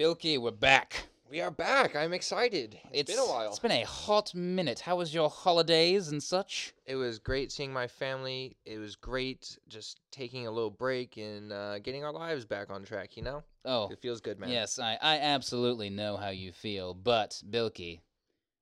[0.00, 1.08] Bilky, we're back.
[1.30, 1.94] We are back.
[1.94, 2.78] I'm excited.
[2.90, 3.50] it's been a while.
[3.50, 4.80] It's been a hot minute.
[4.80, 6.72] How was your holidays and such?
[6.86, 8.56] It was great seeing my family.
[8.64, 12.82] It was great just taking a little break and uh, getting our lives back on
[12.82, 13.42] track, you know?
[13.66, 14.48] Oh, It feels good, man.
[14.48, 16.94] yes, I, I absolutely know how you feel.
[16.94, 18.00] But, Bilky,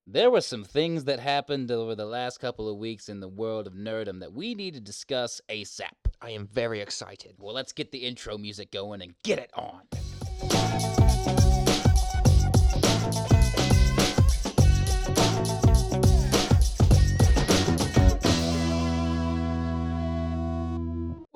[0.09, 3.69] there were some things that happened over the last couple of weeks in the world
[3.69, 5.93] of nerdom that we need to discuss ASAP.
[6.21, 7.37] I am very excited.
[7.39, 9.83] Well, let's get the intro music going and get it on.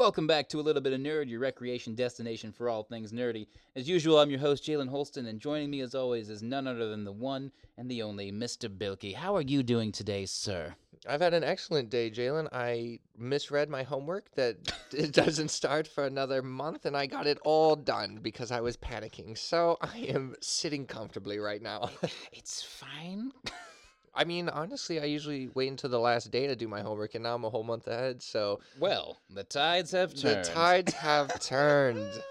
[0.02, 3.46] Welcome back to a little bit of nerd, your recreation destination for all things nerdy.
[3.76, 6.88] As usual, I'm your host Jalen Holsten, and joining me as always is none other
[6.88, 8.68] than the one and the only Mr.
[8.68, 9.14] Bilky.
[9.14, 10.74] How are you doing today, sir?
[11.08, 12.48] I've had an excellent day, Jalen.
[12.50, 14.56] I misread my homework that
[14.92, 18.76] it doesn't start for another month, and I got it all done because I was
[18.76, 19.38] panicking.
[19.38, 21.90] So I am sitting comfortably right now.
[22.32, 23.30] It's fine.
[24.14, 27.22] I mean, honestly, I usually wait until the last day to do my homework, and
[27.24, 28.22] now I'm a whole month ahead.
[28.22, 30.44] So Well, the tides have turned.
[30.44, 32.22] the tides have turned.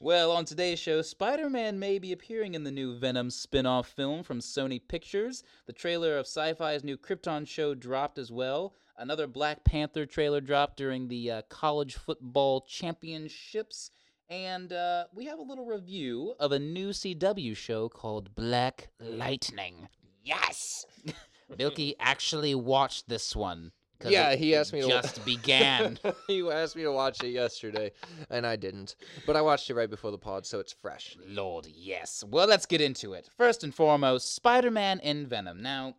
[0.00, 3.88] well, on today's show, Spider Man may be appearing in the new Venom spin off
[3.88, 5.44] film from Sony Pictures.
[5.66, 8.74] The trailer of Sci Fi's new Krypton show dropped as well.
[8.98, 13.90] Another Black Panther trailer dropped during the uh, college football championships.
[14.28, 19.88] And uh, we have a little review of a new CW show called Black Lightning.
[20.24, 20.84] Yes!
[21.52, 23.72] Bilky actually watched this one.
[23.98, 25.98] 'cause Yeah, it he asked me to wa- Just began.
[26.28, 27.92] you asked me to watch it yesterday,
[28.30, 28.94] and I didn't.
[29.26, 31.16] But I watched it right before the pod, so it's fresh.
[31.26, 32.24] Lord, yes.
[32.26, 33.28] Well, let's get into it.
[33.36, 35.60] First and foremost, Spider Man and Venom.
[35.60, 35.96] Now,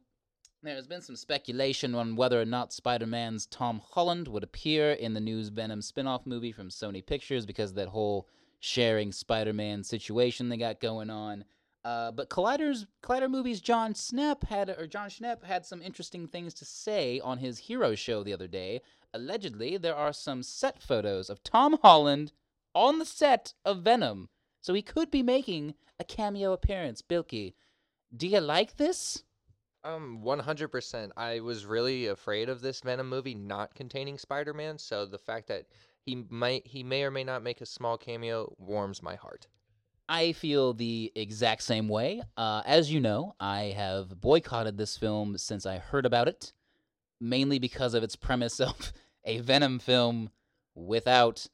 [0.64, 5.14] there's been some speculation on whether or not Spider Man's Tom Holland would appear in
[5.14, 8.28] the new Venom spin off movie from Sony Pictures because of that whole
[8.60, 11.46] sharing Spider Man situation they got going on.
[11.84, 16.54] Uh, but Collider's Collider Movies Jon Schnepp had or Jon Schnepp had some interesting things
[16.56, 18.82] to say on his Hero show the other day.
[19.14, 22.32] Allegedly, there are some set photos of Tom Holland
[22.76, 24.30] on the set of Venom,
[24.62, 27.02] so he could be making a cameo appearance.
[27.02, 27.54] Bilky,
[28.16, 29.24] do you like this?
[29.84, 31.10] Um, 100%.
[31.18, 35.66] I was really afraid of this Venom movie not containing Spider-Man, so the fact that
[36.06, 39.48] he might he may or may not make a small cameo warms my heart.
[40.12, 42.22] I feel the exact same way.
[42.36, 46.52] Uh, as you know, I have boycotted this film since I heard about it,
[47.22, 48.92] mainly because of its premise of
[49.24, 50.30] a Venom film
[50.76, 51.48] without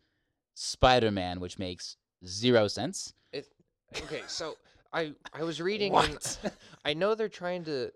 [0.56, 3.14] Spider Man, which makes zero sense.
[3.32, 3.48] It,
[4.04, 4.58] Okay, so
[4.92, 6.40] I I was reading and What?
[6.84, 7.92] I know they're trying to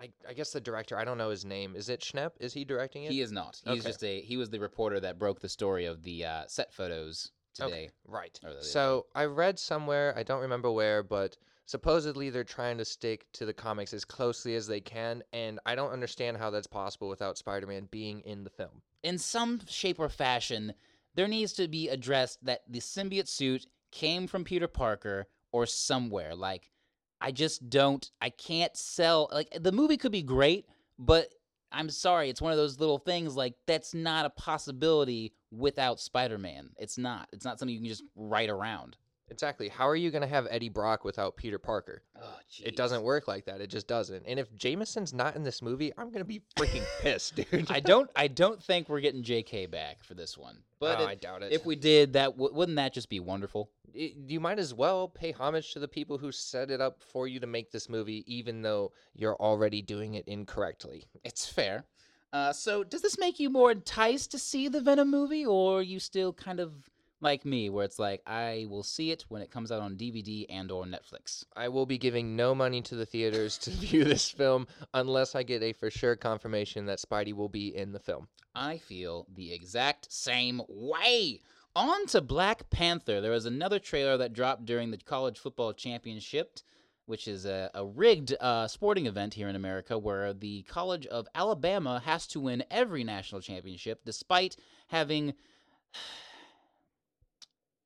[0.00, 1.74] I, I guess the director, I don't know his name.
[1.76, 2.32] Is it Schnepp?
[2.40, 3.12] Is he directing it?
[3.12, 3.60] he is not.
[3.64, 3.88] He's Okay.
[3.88, 4.20] just a.
[4.22, 7.66] He was the reporter that broke the story of the uh, set photos today.
[7.66, 8.38] Okay, right.
[8.42, 8.66] or the other day.
[8.66, 11.36] So I read somewhere, I don't remember where, but
[11.66, 15.74] supposedly they're trying to stick to the comics as closely as they can, and I
[15.74, 18.82] don't understand how that's possible without Spider-Man being in the film.
[19.06, 20.74] in some shape or fashion,
[21.14, 26.34] there needs to be addressed that the symbiote suit came from Peter Parker or somewhere.
[26.34, 26.72] Like,
[27.20, 29.28] I just don't, I can't sell.
[29.32, 30.66] Like, the movie could be great,
[30.98, 31.32] but
[31.72, 33.36] I'm sorry, it's one of those little things.
[33.36, 36.70] Like, that's not a possibility without Spider Man.
[36.78, 37.28] It's not.
[37.32, 38.96] It's not something you can just write around.
[39.28, 39.68] Exactly.
[39.68, 42.02] How are you going to have Eddie Brock without Peter Parker?
[42.20, 43.60] Oh, It doesn't work like that.
[43.60, 44.22] It just doesn't.
[44.26, 47.70] And if Jameson's not in this movie, I'm going to be freaking pissed, dude.
[47.70, 48.08] I don't.
[48.14, 49.66] I don't think we're getting J.K.
[49.66, 50.58] back for this one.
[50.78, 51.52] But Oh, if, I doubt it.
[51.52, 53.70] if we did, that w- wouldn't that just be wonderful?
[53.98, 57.26] I- you might as well pay homage to the people who set it up for
[57.26, 61.04] you to make this movie, even though you're already doing it incorrectly.
[61.24, 61.84] It's fair.
[62.32, 65.82] Uh, so, does this make you more enticed to see the Venom movie, or are
[65.82, 66.72] you still kind of
[67.20, 70.46] like me, where it's like I will see it when it comes out on DVD
[70.48, 71.44] and or Netflix?
[71.56, 75.42] I will be giving no money to the theaters to view this film unless I
[75.42, 78.28] get a for sure confirmation that Spidey will be in the film.
[78.54, 81.40] I feel the exact same way.
[81.74, 83.20] On to Black Panther.
[83.20, 86.60] There was another trailer that dropped during the college football championship,
[87.04, 91.28] which is a, a rigged uh, sporting event here in America where the College of
[91.34, 94.56] Alabama has to win every national championship despite
[94.88, 95.34] having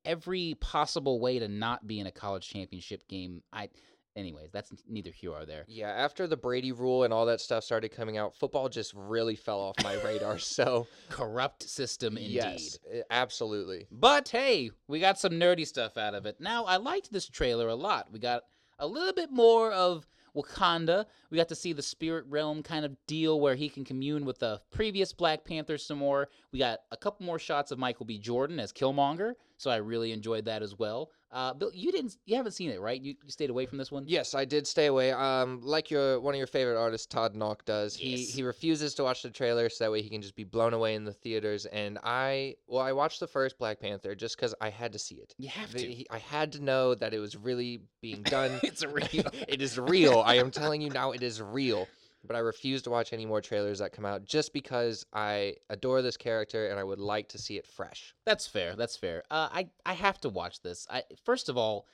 [0.04, 3.42] every possible way to not be in a college championship game.
[3.52, 3.68] I,
[4.16, 5.64] anyways, that's neither here or there.
[5.68, 9.36] Yeah, after the Brady rule and all that stuff started coming out, football just really
[9.36, 10.38] fell off my radar.
[10.38, 12.32] So, Corrupt system indeed.
[12.34, 13.86] yes, i- absolutely.
[13.90, 16.40] But hey, we got some nerdy stuff out of it.
[16.40, 18.10] Now, I liked this trailer a lot.
[18.12, 18.42] We got
[18.78, 21.06] a little bit more of Wakanda.
[21.30, 24.38] We got to see the spirit realm kind of deal where he can commune with
[24.38, 26.28] the previous Black Panther some more.
[26.52, 28.16] We got a couple more shots of Michael B.
[28.18, 31.10] Jordan as Killmonger, so I really enjoyed that as well.
[31.30, 32.98] Uh, Bill, you didn't, you haven't seen it, right?
[33.00, 34.04] You, you stayed away from this one.
[34.06, 35.12] Yes, I did stay away.
[35.12, 37.94] Um, like your one of your favorite artists, Todd Knock, does.
[37.94, 38.34] He Yes.
[38.34, 40.94] he refuses to watch the trailer so that way he can just be blown away
[40.94, 41.66] in the theaters.
[41.66, 45.16] And I, well, I watched the first Black Panther just because I had to see
[45.16, 45.34] it.
[45.36, 45.86] You have to.
[45.86, 48.58] he- I had to know that it was really being done.
[48.62, 49.04] it's real.
[49.46, 50.22] it is real.
[50.24, 51.86] I am telling you now, it is real.
[52.24, 56.02] But I refuse to watch any more trailers that come out just because I adore
[56.02, 58.14] this character and I would like to see it fresh.
[58.26, 58.76] That's fair.
[58.76, 59.22] That's fair.
[59.30, 60.86] Uh, I I have to watch this.
[60.90, 61.86] I first of all,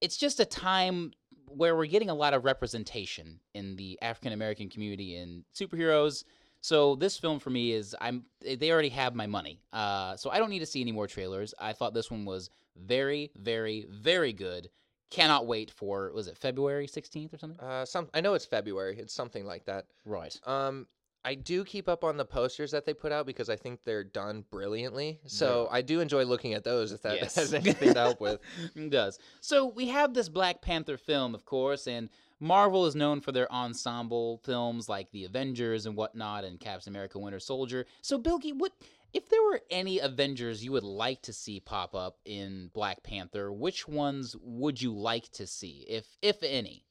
[0.00, 1.12] it's just a time
[1.46, 6.24] where we're getting a lot of representation in the African American community in superheroes.
[6.62, 9.60] So this film for me is I'm they already have my money.
[9.72, 11.54] Uh, so I don't need to see any more trailers.
[11.58, 14.68] I thought this one was very, very, very good.
[15.10, 17.58] Cannot wait for was it February sixteenth or something?
[17.60, 18.96] Uh, some I know it's February.
[18.98, 19.86] It's something like that.
[20.04, 20.38] Right.
[20.46, 20.86] Um,
[21.22, 24.04] I do keep up on the posters that they put out because I think they're
[24.04, 25.20] done brilliantly.
[25.26, 27.34] So I do enjoy looking at those if that Yes.
[27.34, 28.40] has anything to help with.
[28.74, 29.18] it does.
[29.42, 32.08] So we have this Black Panther film, of course, and
[32.42, 37.18] Marvel is known for their ensemble films like The Avengers and whatnot, and Captain America:
[37.18, 37.84] Winter Soldier.
[38.00, 38.72] So, Bilky, what
[39.12, 43.52] if there were any Avengers you would like to see pop up in Black Panther?
[43.52, 46.84] Which ones would you like to see, if if any?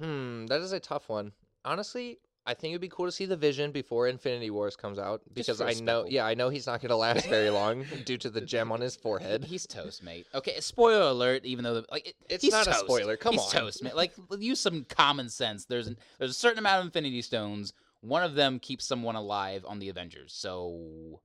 [0.00, 1.32] Hmm, that is a tough one.
[1.64, 2.18] Honestly,
[2.48, 5.60] I think it'd be cool to see the Vision before Infinity Wars comes out because
[5.60, 8.40] I know, yeah, I know he's not going to last very long due to the
[8.40, 9.44] gem on his forehead.
[9.44, 10.26] He's toast, mate.
[10.32, 11.44] Okay, spoiler alert.
[11.44, 13.44] Even though the, like it, It's not a spoiler, come on.
[13.44, 13.60] he's on.
[13.62, 13.96] toast, mate.
[13.96, 15.64] Like use some common sense.
[15.64, 17.72] There's an, there's a certain amount of Infinity Stones.
[18.00, 20.32] One of them keeps someone alive on the Avengers.
[20.32, 21.20] So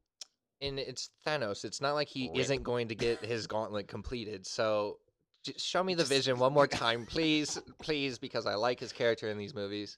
[0.61, 1.65] And it's Thanos.
[1.65, 2.39] It's not like he Rip.
[2.39, 4.45] isn't going to get his gauntlet completed.
[4.45, 4.97] So
[5.43, 8.91] just show me the Just- Vision one more time, please, please, because I like his
[8.91, 9.97] character in these movies.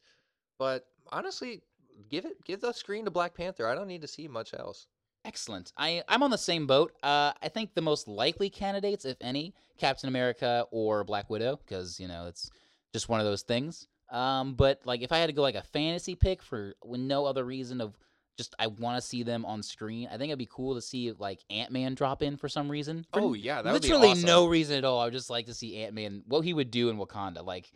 [0.57, 1.61] But honestly,
[2.09, 3.67] give it, give the screen to Black Panther.
[3.67, 4.87] I don't need to see much else.
[5.25, 5.73] excellent.
[5.77, 6.93] I I'm on the same boat.
[7.03, 11.99] Uh, I think the most likely candidates, if any, Captain America or Black Widow, because
[11.99, 12.49] you know it's
[12.93, 13.87] just one of those things.
[14.11, 17.25] Um, but like if I had to go like a fantasy pick for with no
[17.25, 17.97] other reason of
[18.37, 21.11] just I want to see them on screen, I think it'd be cool to see
[21.11, 23.05] like Ant Man drop in for some reason.
[23.13, 24.99] For Oh yeah, literally no reason at all.
[24.99, 27.45] I would just like to see Ant Man what he would do in Wakanda.
[27.45, 27.71] Like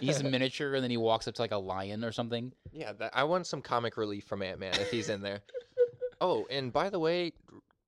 [0.00, 2.52] he's a miniature and then he walks up to like a lion or something.
[2.72, 5.40] Yeah, that, I want some comic relief from Ant Man if he's in there.
[6.20, 7.32] oh, and by the way,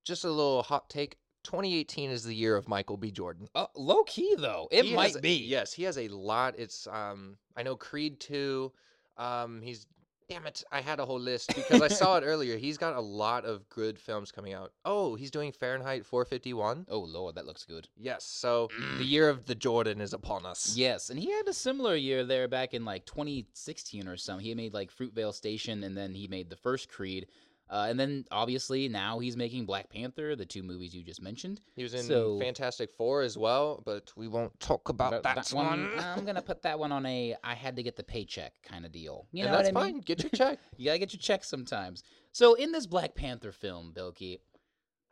[0.05, 1.17] just a little hot take.
[1.43, 3.11] 2018 is the year of Michael B.
[3.11, 3.47] Jordan.
[3.53, 5.35] Uh, low key though, it He might has- be.
[5.43, 6.55] Yes, he has a lot.
[6.57, 8.71] It's um I know Creed 2.
[9.17, 9.85] Um he's
[10.29, 12.57] damn it, I had a whole list because I saw it earlier.
[12.57, 14.71] He's got a lot of good films coming out.
[14.85, 16.85] Oh, he's doing Fahrenheit 451.
[16.89, 17.87] Oh lord, that looks good.
[17.97, 19.09] Yes, so the Mm.
[19.09, 20.73] year of the Jordan is upon us.
[20.75, 24.45] Yes, and he had a similar year there back in like 2016 or something.
[24.45, 27.27] He made like Fruitvale Station, and then he made the first Creed,
[27.69, 31.61] uh, and then obviously now he's making Black Panther, the two movies you just mentioned.
[31.75, 35.49] He was in So- Fantastic 4 as well, but we won't talk about But that,
[35.49, 35.89] one.
[35.99, 38.91] I'm gonna put that one on a I had to get the paycheck kind of
[38.91, 39.27] deal.
[39.31, 39.93] You and know that's what I mean?
[39.95, 40.01] fine.
[40.01, 40.59] Get your check.
[40.77, 42.03] You gotta get your check sometimes.
[42.31, 44.39] So in this Black Panther film, Bilky,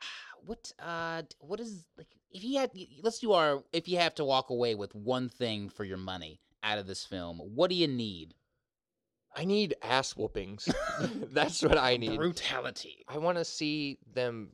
[0.46, 2.72] what uh what is like if you had
[3.04, 6.40] let's do our if you have to walk away with one thing for your money
[6.64, 8.34] out of this film, what do you need?
[9.36, 10.70] I need ass whoopings.
[11.32, 12.18] That's what I need.
[12.18, 13.06] Brutality.
[13.08, 14.50] I want to see them.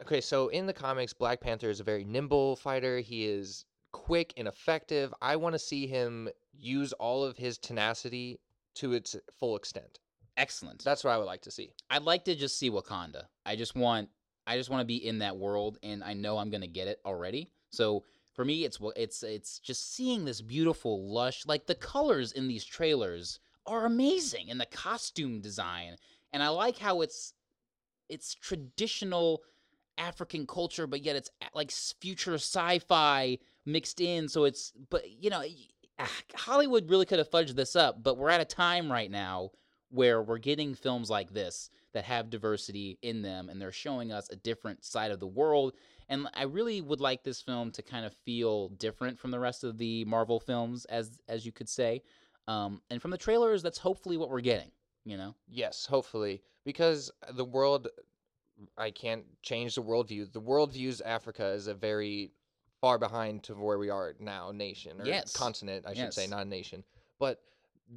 [0.00, 2.98] Okay, so in the comics, Black Panther is a very nimble fighter.
[2.98, 5.14] He is quick and effective.
[5.20, 8.40] I want to see him use all of his tenacity
[8.74, 9.98] to its full extent.
[10.36, 10.82] Excellent.
[10.82, 11.72] That's what I would like to see.
[11.90, 13.24] I'd like to just see Wakanda.
[13.44, 14.08] I just want
[14.46, 16.88] I just want to be in that world and I know I'm going to get
[16.88, 17.50] it already.
[17.70, 22.48] So for me it's it's it's just seeing this beautiful lush like the colors in
[22.48, 25.96] these trailers are amazing and the costume design
[26.32, 27.34] and I like how it's
[28.08, 29.42] it's traditional
[29.98, 35.42] African culture but yet it's like future sci-fi mixed in so it's but you know
[35.98, 39.50] ah, Hollywood really could have fudged this up but we're at a time right now
[39.90, 44.28] where we're getting films like this that have diversity in them and they're showing us
[44.30, 45.74] a different side of the world
[46.08, 49.62] and I really would like this film to kind of feel different from the rest
[49.64, 52.02] of the Marvel films as as you could say
[52.48, 54.70] um, and from the trailers that's hopefully what we're getting
[55.04, 57.88] you know Yes, hopefully, because the world,
[58.78, 60.32] I can't change the worldview.
[60.32, 62.32] The world views Africa as a very
[62.80, 65.34] far behind to where we are now, nation or Yes.
[65.34, 66.84] continent, I should say, not a nation.
[67.18, 67.40] But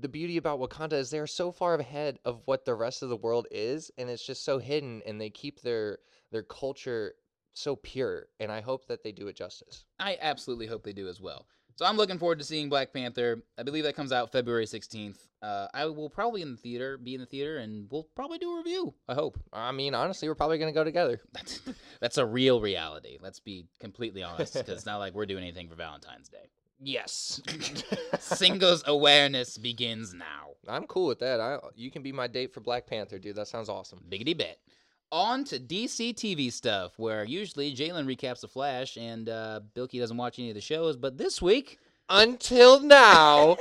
[0.01, 3.15] the beauty about Wakanda is they're so far ahead of what the rest of the
[3.17, 5.99] world is, and it's just so hidden, and they keep their
[6.31, 7.13] their culture
[7.53, 8.27] so pure.
[8.41, 9.85] And I hope that they do it justice.
[9.97, 11.47] I absolutely hope they do as well
[11.77, 13.43] So I'm looking forward to seeing Black Panther.
[13.57, 15.17] I believe that comes out February 16th.
[15.41, 18.53] Uh, I will probably in the theater, be in the theater, and we'll probably do
[18.53, 18.93] a review.
[19.09, 19.37] I hope.
[19.51, 21.19] I mean, honestly, we're probably gonna go together.
[21.33, 21.61] That's,
[21.99, 23.17] that's a real reality.
[23.21, 26.49] Let's be completely honest, because it's not like we're doing anything for Valentine's Day.
[26.79, 27.41] Yes.
[28.19, 30.51] Singles awareness begins now.
[30.67, 31.39] I'm cool with that.
[31.39, 33.35] I you can be my date for Black Panther, dude.
[33.35, 33.99] That sounds awesome.
[34.09, 34.59] Biggity bit.
[35.11, 40.17] On to DC TV stuff, where usually Jalen recaps the Flash and uh, Bilky doesn't
[40.17, 43.57] watch any of the shows, but this week, Until now,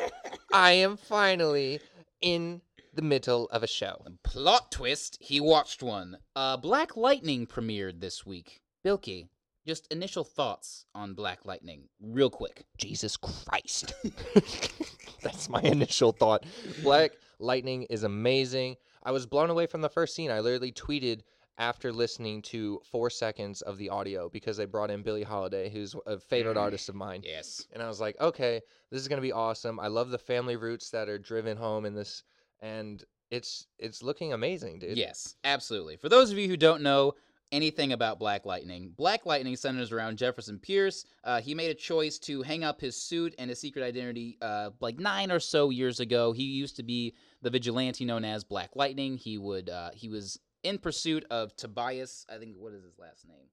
[0.52, 1.80] I am finally
[2.20, 2.60] in
[2.92, 4.04] the middle of a show.
[4.22, 6.18] plot twist, he watched one.
[6.34, 8.60] Uh, Black Lightning premiered this week.
[8.84, 9.28] Bilky,
[9.66, 12.64] just initial thoughts on Black Lightning, real quick.
[12.78, 13.94] Jesus Christ.
[15.22, 16.44] That's my initial thought.
[16.82, 18.76] Black Lightning is amazing.
[19.02, 20.30] I was blown away from the first scene.
[20.30, 21.20] I literally tweeted
[21.58, 25.94] after listening to four seconds of the audio because they brought in Billie Holiday, who's
[26.06, 26.60] a favorite Mm.
[26.62, 27.22] artist of mine.
[27.24, 27.66] Yes.
[27.72, 29.78] And I was like, okay, this is gonna be awesome.
[29.78, 32.24] I love the family roots that are driven home in this,
[32.60, 34.96] and it's it's looking amazing, dude.
[34.98, 35.96] Yes, absolutely.
[35.96, 37.14] For those of you who don't know
[37.52, 41.04] anything about Black Lightning, Black Lightning centers around Jefferson Pierce.
[41.22, 44.70] Uh, he made a choice to hang up his suit and his secret identity uh,
[44.80, 46.32] like nine or so years ago.
[46.32, 49.16] He used to be the vigilante known as Black Lightning.
[49.16, 52.26] He would uh, he was in pursuit of Tobias.
[52.28, 53.46] I think what is his last name?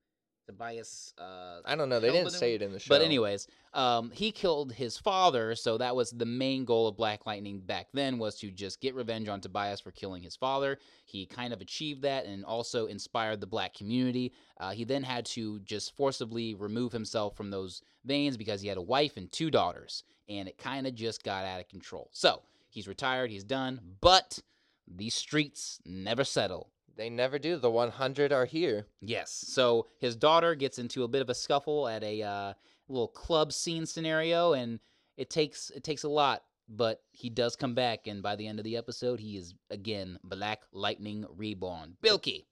[0.46, 1.14] Tobias.
[1.18, 2.00] Uh, I don't know.
[2.00, 2.88] They didn't say it in the show.
[2.88, 7.26] but anyways, um, he killed his father, so that was the main goal of Black
[7.26, 10.78] Lightning back then was to just get revenge on Tobias for killing his father.
[11.04, 14.32] He kind of achieved that and also inspired the black community.
[14.58, 18.78] Uh, he then had to just forcibly remove himself from those veins because he had
[18.78, 22.10] a wife and two daughters, and it kind of just got out of control.
[22.12, 24.40] So he's retired, he's done, but
[24.88, 26.70] these streets never settle.
[26.96, 27.56] They never do.
[27.56, 28.86] The 100 are here.
[29.00, 29.44] Yes.
[29.48, 32.52] So his daughter gets into a bit of a scuffle at a uh,
[32.88, 34.80] little club scene scenario, and
[35.16, 38.58] it takes it takes a lot, but he does come back, and by the end
[38.58, 41.96] of the episode, he is again Black Lightning reborn.
[42.02, 42.44] Bilky,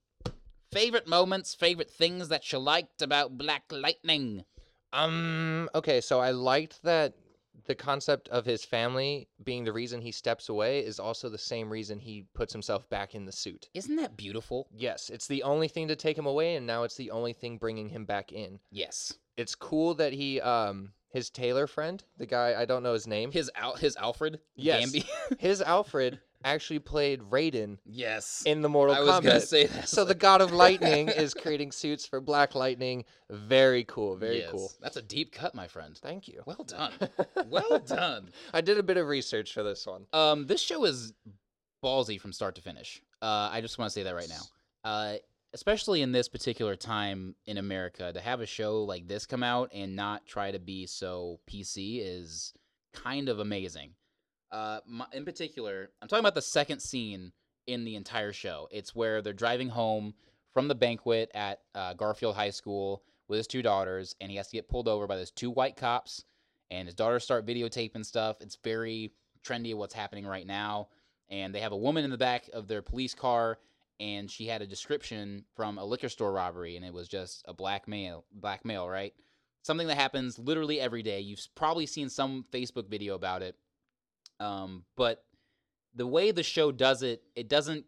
[0.72, 4.44] favorite moments, favorite things that you liked about Black Lightning.
[4.92, 5.68] Um.
[5.74, 6.00] Okay.
[6.00, 7.14] So I liked that
[7.66, 11.70] the concept of his family being the reason he steps away is also the same
[11.70, 13.68] reason he puts himself back in the suit.
[13.74, 14.68] Isn't that beautiful?
[14.72, 17.58] Yes, it's the only thing to take him away, and now it's the only thing
[17.58, 18.60] bringing him back in.
[18.70, 19.14] Yes.
[19.36, 23.32] It's cool that he um his tailor friend, the guy I don't know his name,
[23.32, 24.40] His Al- his Alfred.
[24.54, 24.92] Yes.
[24.92, 25.06] Gambi.
[25.38, 28.42] his Alfred actually played Raiden yes.
[28.46, 29.22] in the Mortal I was Kombat.
[29.24, 29.88] gonna say that.
[29.88, 33.04] so the God of Lightning is creating suits for Black Lightning.
[33.30, 34.16] Very cool.
[34.16, 34.50] Very Yes.
[34.50, 34.72] cool.
[34.80, 35.96] That's a deep cut, my friend.
[35.96, 36.42] Thank you.
[36.46, 36.92] Well done.
[37.48, 38.30] well done.
[38.54, 40.06] I did a bit of research for this one.
[40.12, 41.12] Um, this show is
[41.84, 43.02] ballsy from start to finish.
[43.22, 44.42] Uh, I just want to say that right now.
[44.82, 45.14] Uh,
[45.52, 49.70] especially in this particular time in America, to have a show like this come out
[49.74, 52.54] and not try to be so PC is
[52.92, 53.90] kind of amazing.
[54.52, 57.32] Uh, my, in particular, I'm talking about the second scene
[57.66, 58.68] in the entire show.
[58.70, 60.14] It's where they're driving home
[60.52, 64.48] from the banquet at uh, Garfield High School with his two daughters, and he has
[64.48, 66.24] to get pulled over by those two white cops,
[66.70, 68.40] and his daughters start videotaping stuff.
[68.40, 69.12] It's very
[69.44, 70.88] trendy of what's happening right now.
[71.28, 73.58] And they have a woman in the back of their police car,
[74.00, 77.54] and she had a description from a liquor store robbery, and it was just a
[77.54, 79.14] black male, black male, right?
[79.62, 81.20] Something that happens literally every day.
[81.20, 83.54] You've probably seen some Facebook video about it.
[84.40, 85.22] Um, but
[85.94, 87.84] the way the show does it, it doesn't,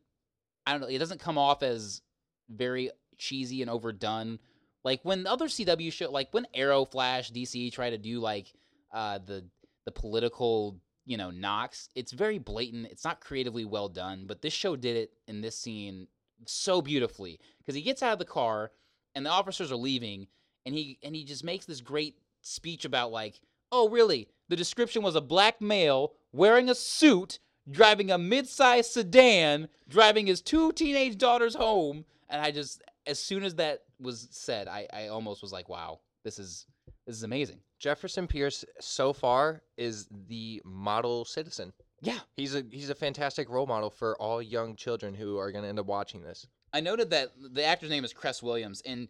[0.67, 2.03] I don't know, it doesn't come off as
[2.49, 4.39] very cheesy and overdone.
[4.85, 8.53] Like when other CW show, like when Arrow, Flash, DC try to do like
[8.93, 9.45] uh, the
[9.85, 12.87] the political you know knocks, it's very blatant.
[12.87, 16.09] It's not creatively well done, but this show did it in this scene
[16.47, 18.73] so beautifully because he gets out of the car
[19.15, 20.27] and the officers are leaving,
[20.67, 23.41] and he and he just makes this great speech about like,
[23.71, 27.39] oh really, the description was a black male wearing a suit,
[27.71, 33.45] driving a mid-sized sedan, driving his two teenage daughters home, and I just as soon
[33.45, 36.67] as that was said, I, I almost was like, wow, this is
[37.07, 37.61] this is amazing.
[37.79, 41.73] Jefferson Pierce so far is the model citizen.
[42.03, 42.19] Yeah.
[42.37, 45.69] He's a he's a fantastic role model for all young children who are going to
[45.71, 46.47] end up watching this.
[46.75, 49.09] I noted that the actor's name is Cress Williams, and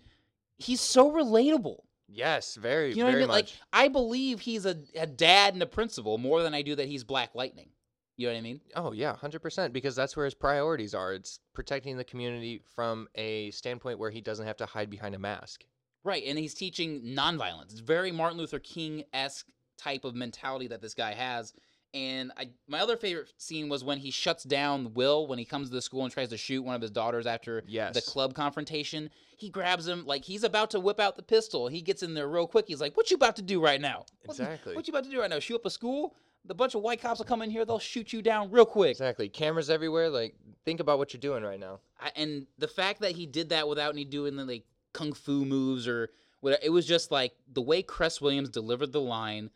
[0.58, 1.78] he's so relatable.
[2.08, 3.30] Yes, very You know what I very mean?
[3.30, 3.48] Like.
[3.72, 7.04] I believe he's a, a dad and a principal more than I do that he's
[7.04, 7.70] Black Lightning.
[8.16, 8.60] You know what I mean?
[8.76, 9.72] Oh yeah, hundred percent.
[9.72, 11.14] Because that's where his priorities are.
[11.14, 15.18] It's protecting the community from a standpoint where he doesn't have to hide behind a
[15.18, 15.64] mask.
[16.04, 17.70] Right, and he's teaching nonviolence.
[17.70, 19.46] It's very Martin Luther King esque
[19.78, 21.54] type of mentality that this guy has,
[21.94, 25.68] And I, my other favorite scene was when he shuts down Will when he comes
[25.68, 27.94] to the school and tries to shoot one of his daughters after Yes.
[27.94, 29.10] the club confrontation.
[29.36, 31.68] He grabs him like he's about to whip out the pistol.
[31.68, 32.66] He gets in there real quick.
[32.66, 34.06] He's like, "What you about to do right now?
[34.24, 34.74] What, Exactly.
[34.74, 35.38] What you about to do right now?
[35.38, 36.14] Shoot up a school?
[36.44, 37.64] The bunch of white cops will come in here.
[37.64, 39.28] They'll shoot you down real quick." Exactly.
[39.28, 40.08] Cameras everywhere.
[40.08, 40.34] Like,
[40.64, 41.80] think about what you're doing right now.
[42.00, 45.44] I, and the fact that he did that without any doing the like kung fu
[45.44, 46.08] moves or
[46.40, 49.50] whatever, it was just like the way Cress Williams delivered the line,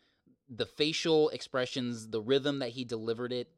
[0.49, 3.49] the facial expressions, the rhythm that he delivered it.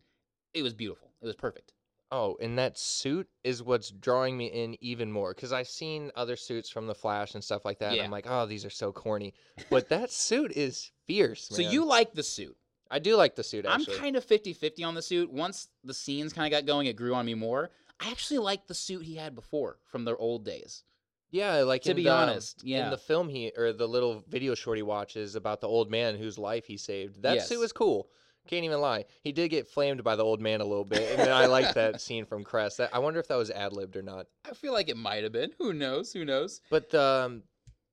[0.53, 1.11] It was beautiful.
[1.21, 1.73] It was perfect.
[2.11, 6.35] Oh, and that suit is what's drawing me in even more because I've seen other
[6.35, 7.89] suits from The Flash and stuff like that.
[7.89, 8.03] And Yeah.
[8.05, 9.35] I'm like, oh, these are so corny.
[9.69, 11.47] But that suit is fierce.
[11.51, 12.57] So you like the suit.
[12.89, 15.31] I do like the suit I'm kind of 50-50 on the suit.
[15.31, 17.69] Once the scenes kind of got going, it grew on me more.
[17.99, 20.83] I actually like the suit he had before from their old days.
[21.31, 22.85] Yeah, like To in be the, honest, yeah.
[22.85, 26.15] in the film he or the little video short he watches about the old man
[26.15, 27.21] whose life he saved.
[27.21, 28.09] That suit was cool.
[28.47, 29.05] Can't even lie.
[29.21, 31.75] He did get flamed by the old man a little bit, and then I like
[31.75, 32.77] that scene from Cress.
[32.77, 34.25] That, I wonder if that was ad libbed or not.
[34.49, 35.51] I feel like it might have been.
[35.59, 36.11] Who knows?
[36.13, 36.61] Who knows?
[36.71, 37.43] But um,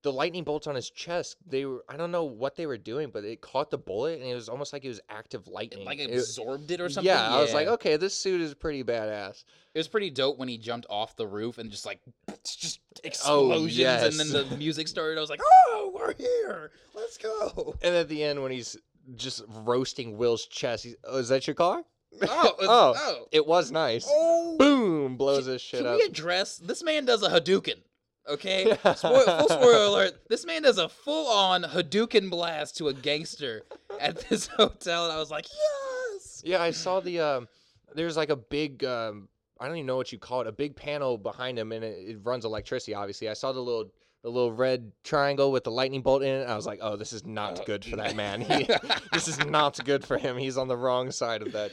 [0.06, 3.10] the lightning bolts on his chest, they were I don't know what they were doing,
[3.12, 5.84] but it caught the bullet and it was almost like it was active lightning.
[5.84, 7.08] Like It- absorbed it or something.
[7.12, 9.44] Yeah, I was like, okay, this suit is pretty badass.
[9.74, 11.98] It was pretty dope when he jumped off the roof and just like
[12.44, 15.18] just Oh, explosions and then the music started.
[15.18, 16.70] I was like, "Oh, we're here.
[16.94, 18.76] Let's go." And at the end, when he's
[19.16, 21.82] just roasting Will's chest, he's, oh, is that your car?
[22.22, 23.24] Oh, Oh, oh.
[23.32, 24.06] It was nice.
[24.08, 24.56] Oh.
[24.58, 25.16] Boom!
[25.18, 25.96] Blows his shit Can up.
[25.98, 27.82] we address this man does a Hadouken?
[28.28, 30.28] Okay, Spoil, full spoiler alert.
[30.28, 33.62] This man does a full-on Hadouken blast to a gangster
[34.00, 36.42] at this hotel, and I was like, yes.
[36.44, 37.48] Yeah, I saw the um
[37.94, 39.28] there's like a big um
[39.60, 42.08] I don't even know what you call it, a big panel behind him and it,
[42.08, 43.28] it runs electricity obviously.
[43.28, 43.90] I saw the little
[44.22, 46.44] the little red triangle with the lightning bolt in it.
[46.48, 48.40] I was like, "Oh, this is not Oh, good for that man.
[48.40, 48.68] He,
[49.12, 50.36] this is not good for him.
[50.36, 51.70] He's on the wrong side of that."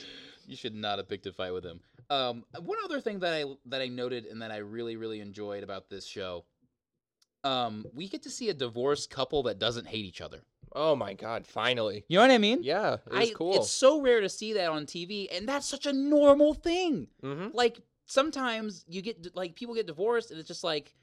[0.47, 1.81] You should not have picked a fight with him.
[2.09, 5.63] Um, one other thing that I that I noted and that I really really enjoyed
[5.63, 6.45] about this show,
[7.43, 10.43] um, we get to see a divorced couple that doesn't hate each other.
[10.75, 12.03] Oh my god, finally.
[12.07, 12.59] You know what I mean?
[12.63, 13.55] Yeah, it was I, cool.
[13.55, 17.07] It's so rare to see that on TV, and that's such a normal thing.
[17.21, 20.95] hmm Like sometimes you get like people get divorced, and it's just like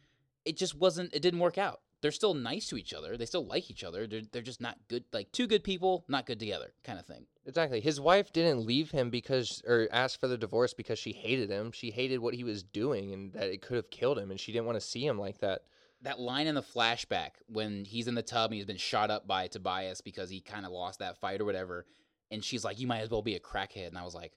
[0.44, 1.14] it just wasn't.
[1.14, 1.80] It didn't work out.
[2.02, 3.16] They're still nice to each other.
[3.16, 4.06] They still like each other.
[4.06, 5.04] They're they're just not good.
[5.12, 7.26] Like two good people, not good together, kind of thing.
[7.46, 7.80] Exactly.
[7.80, 11.72] His wife didn't leave him because or ask for the divorce because she hated him.
[11.72, 14.52] She hated what he was doing and that it could have killed him and she
[14.52, 15.62] didn't want to see him like that.
[16.02, 19.26] that line in the flashback when he's in the tub and he's been shot up
[19.26, 21.84] by Tobias because he kind of lost that fight or whatever,
[22.30, 24.32] and she's like, "You might as well be a crackhead," and I was like,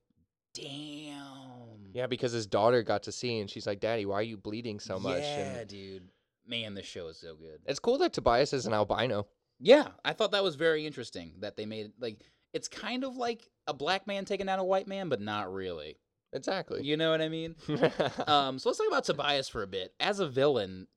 [0.53, 4.37] "Damn." Yeah, because his daughter got to see and she's like, "Daddy, why are you
[4.37, 6.09] bleeding so much?" Yeah, And dude.
[6.47, 7.59] Man, this show is so good.
[7.65, 9.27] it's cool that Tobias is an albino.
[9.59, 12.19] Yeah, I thought that was very interesting that they made like
[12.53, 15.97] it's kind of like a black man taking out a white man, but not really.
[16.33, 16.83] Exactly.
[16.83, 17.55] You know what I mean?
[18.27, 19.93] Um, so let's talk about Tobias for a bit.
[19.99, 20.87] As a villain,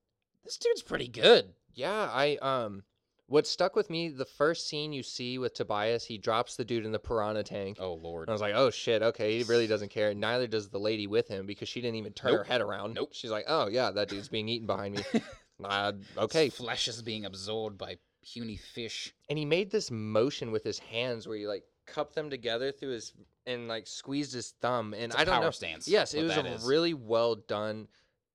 [0.44, 1.52] this dude's pretty good.
[1.74, 2.82] yeah, I um
[3.28, 6.84] what stuck with me the first scene you see with Tobias, he drops the dude
[6.84, 7.78] in the piranha tank.
[7.80, 8.28] Oh lord.
[8.28, 11.06] And I was like, "Oh shit, okay, he really doesn't care." Neither does the lady
[11.06, 12.46] with him because she didn't even turn her Nope.
[12.46, 12.94] head around.
[12.94, 13.10] Nope.
[13.12, 15.02] She's like, "Oh yeah, that dude's being eaten behind me."
[15.64, 19.14] uh, okay, His flesh is being absorbed by puny fish.
[19.28, 22.90] and he made this motion with his hands where he like cupped them together through
[22.90, 23.12] his
[23.46, 25.50] and like squeezed his thumb and It's a I don't power know.
[25.52, 25.86] stance.
[25.86, 26.64] Yes, it what was a is.
[26.64, 27.86] really well done,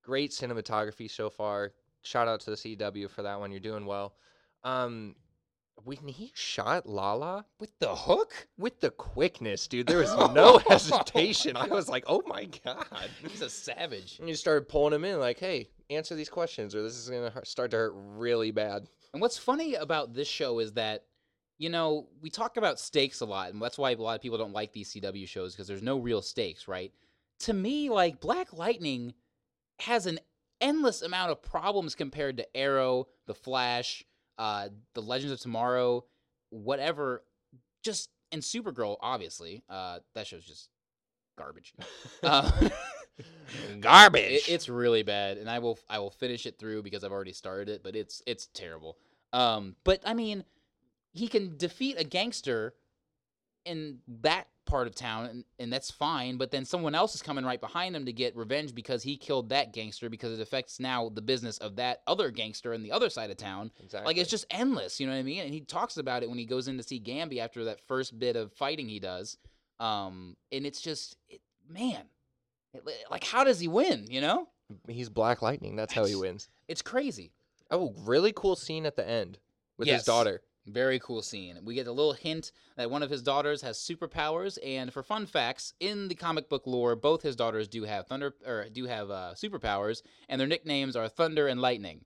[0.03, 1.73] great cinematography so far.
[2.03, 3.51] Shout out to the CW for that one.
[3.51, 4.15] You're doing well.
[4.63, 5.15] Um,
[5.83, 8.47] when he shot Lala with the hook.
[8.57, 11.57] with the quickness, dude, there was no hesitation.
[11.57, 14.17] I was like, "Oh my god!" He's a savage.
[14.19, 17.45] And you started pulling him in, like, "Hey, answer these questions, or this is gonna
[17.45, 21.05] start to hurt really bad." And what's funny about this show is that,
[21.57, 24.37] you know, we talk about stakes a lot, and that's why a lot of people
[24.37, 26.93] don't like these CW shows because there's no real stakes, right?
[27.39, 29.13] To me, like Black Lightning
[29.79, 30.19] has an
[30.59, 34.05] endless amount of problems compared to Arrow, The Flash,
[34.37, 36.05] uh, The Legends of Tomorrow,
[36.49, 37.23] whatever.
[37.83, 39.63] Just and Supergirl, obviously.
[39.69, 40.69] Uh, that show's just
[41.37, 41.73] garbage.
[42.23, 42.49] Uh,
[43.79, 44.31] Garbage.
[44.31, 47.33] it, it's really bad, and I will I will finish it through because I've already
[47.33, 48.97] started it, but it's it's terrible.
[49.33, 50.43] Um, but I mean,
[51.13, 52.73] he can defeat a gangster
[53.65, 56.37] in that part of town, and, and that's fine.
[56.37, 59.49] But then someone else is coming right behind him to get revenge because he killed
[59.49, 63.09] that gangster because it affects now the business of that other gangster in the other
[63.09, 63.69] side of town.
[63.83, 64.07] exactly.
[64.07, 65.41] Like it's just endless, you know what I mean?
[65.43, 68.17] And he talks about it when he goes in to see gambi after that first
[68.17, 69.37] bit of fighting he does.
[69.79, 72.03] Um, and it's just, it, man,
[72.73, 74.05] it- like how does he win?
[74.09, 74.47] You know,
[74.87, 75.75] he's Black Lightning.
[75.75, 76.49] That's how he wins.
[76.67, 77.33] it's crazy.
[77.69, 79.37] Oh, really cool scene at the end
[79.77, 80.41] with his daughter.
[80.67, 81.57] Very cool scene.
[81.63, 85.25] We get a little hint that one of his daughters has superpowers, and for fun
[85.25, 89.09] facts, in the comic book lore, both his daughters do have thunder or do have
[89.09, 92.01] uh, superpowers, and their nicknames are Thunder and Lightning.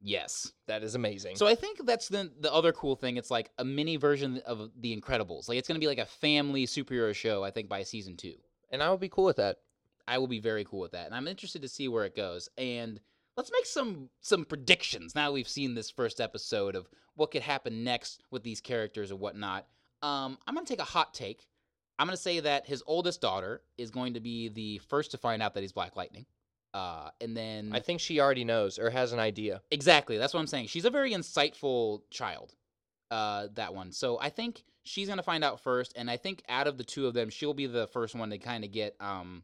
[0.00, 0.52] Yes.
[0.66, 1.36] That is amazing.
[1.36, 3.16] So I think that's the the other cool thing.
[3.16, 5.48] It's like a mini version of The Incredibles.
[5.48, 7.42] Like it's gonna be like a family superhero show.
[7.42, 8.34] I think by season two.
[8.70, 9.56] and I would be cool with that.
[10.06, 12.48] I will be very cool with that, and I'm interested to see where it goes.
[12.56, 13.00] And
[13.38, 17.84] let's make some some predictions now we've seen this first episode of what could happen
[17.84, 19.66] next with these characters or whatnot.
[20.02, 21.46] Um, I'm gonna take a hot take.
[21.98, 25.42] I'm gonna say that his oldest daughter is going to be the first to find
[25.42, 26.26] out that he's Black Lightning.
[26.72, 29.62] Uh, and then I think she already knows or has an idea.
[29.70, 30.16] Exactly.
[30.16, 30.68] That's what I'm saying.
[30.68, 32.54] She's a very insightful child.
[33.10, 33.90] Uh, that one.
[33.90, 37.06] So I think she's gonna find out first, and I think out of the two
[37.06, 39.42] of them, she'll be the first one to kind of get um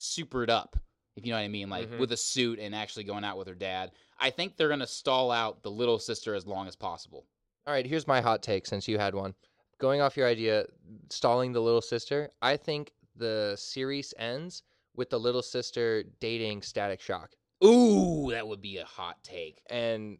[0.00, 0.76] supered up,
[1.16, 1.98] if you know what I mean, like Mhm.
[1.98, 3.92] with a suit and actually going out with her dad.
[4.18, 7.26] I think they're gonna stall out the little sister as long as possible.
[7.66, 9.34] All right, here's my hot take since you had one.
[9.78, 10.66] Going off your idea,
[11.10, 14.62] stalling the little sister, I think the series ends
[14.94, 17.34] with the little sister dating Static Shock.
[17.64, 19.60] Ooh, that would be a hot take.
[19.68, 20.18] And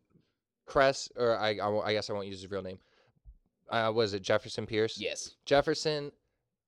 [0.66, 2.78] Cress, or I, I, I guess I won't use his real name.
[3.70, 4.98] Uh, was it Jefferson Pierce?
[4.98, 5.36] Yes.
[5.44, 6.10] Jefferson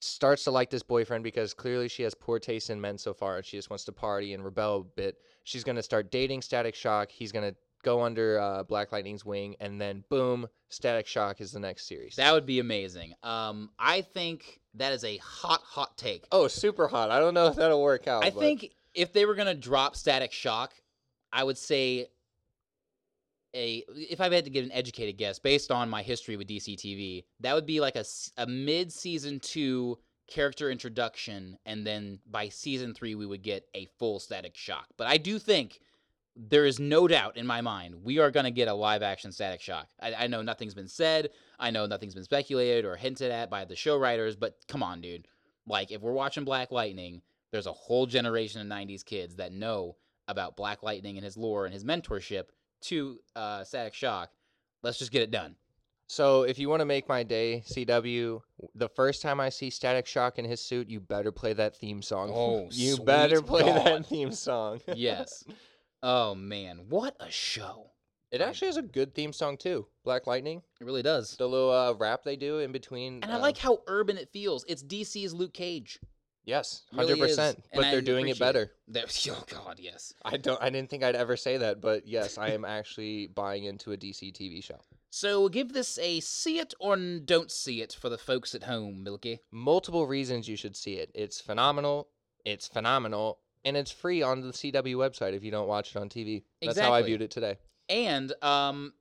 [0.01, 3.37] starts to like this boyfriend because clearly she has poor taste in men so far
[3.37, 5.17] and she just wants to party and rebel a bit.
[5.45, 7.11] She's going to start dating Static Shock.
[7.11, 11.53] He's going to go under uh, Black Lightning's wing and then boom, Static Shock is
[11.53, 12.17] the next series.
[12.17, 13.15] That would be amazing.
[13.23, 16.27] Um, I think that is a hot, hot take.
[16.31, 17.11] oh, super hot.
[17.11, 18.25] I don't know if that'll work out.
[18.25, 20.75] I but- think if they were gonna drop Static Shock,
[21.33, 22.09] I would say
[23.55, 26.77] a if I had to give an educated guess based on my history with DC
[26.77, 28.05] TV, that would be like a,
[28.37, 33.87] a mid season two character introduction, and then by season three we would get a
[33.99, 34.87] full Static Shock.
[34.97, 35.81] But I do think
[36.37, 39.61] there is no doubt in my mind we are gonna get a live action Static
[39.61, 39.89] Shock.
[40.01, 43.65] I, I know nothing's been said, I know nothing's been speculated or hinted at by
[43.65, 45.27] the show writers, but come on, dude.
[45.67, 49.97] Like if we're watching Black Lightning, there's a whole generation of 90s kids that know
[50.29, 52.45] about Black Lightning and his lore and his mentorship
[52.83, 54.31] to uh, Static Shock.
[54.83, 55.57] Let's just get it done.
[56.11, 58.41] So if you want to make my day, CW,
[58.75, 62.01] the first time I see Static Shock in his suit, you better play that theme
[62.01, 62.31] song.
[62.33, 63.85] Oh, you better play God.
[63.87, 64.81] that theme song.
[64.95, 65.45] Yes.
[66.03, 66.87] oh, man.
[66.89, 67.91] What a show.
[68.31, 69.87] it actually has a good theme song too.
[70.03, 71.37] Black Lightning, It really does.
[71.37, 73.21] the little uh, rap they do in between.
[73.23, 74.65] And I uh, like how urban it feels.
[74.67, 76.01] It's DC's Luke Cage.
[76.49, 77.65] Yes, hundred is, percent.
[77.75, 78.73] But I they're doing it appreciate it.
[78.93, 79.09] better.
[79.31, 80.15] Oh, God, yes.
[80.25, 80.61] I don't.
[80.63, 83.97] I didn't think I'd ever say that, but yes, I am actually buying into a
[83.97, 84.79] DC TV show.
[85.11, 89.03] So give this a see it or don't see it for the folks at home,
[89.03, 89.41] Milky.
[89.51, 91.11] Multiple reasons you should see it.
[91.15, 92.09] It's phenomenal.
[92.45, 96.09] It's phenomenal, and it's free on the CW website if you don't watch it on
[96.09, 96.45] TV.
[96.63, 97.57] That's how I viewed it today.
[97.89, 98.93] And um,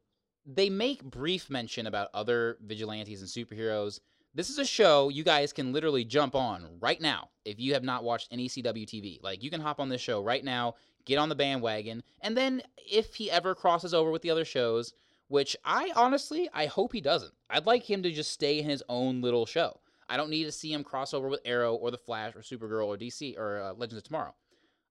[0.46, 4.00] they make brief mention about other vigilantes and superheroes.
[4.34, 7.84] This is a show you guys can literally jump on right now if you have
[7.84, 9.22] not watched any CW TV.
[9.24, 12.62] Like you can hop on this show right now, get on the bandwagon, and then
[12.78, 14.94] if he ever crosses over with the other shows,
[15.28, 17.34] which I honestly I hope he doesn't.
[17.50, 19.80] I'd like him to just stay in his own little show.
[20.10, 22.88] I don't need to see him cross over with Arrow or the Flash or Supergirl
[22.88, 24.36] or DC or uh, Legends of Tomorrow.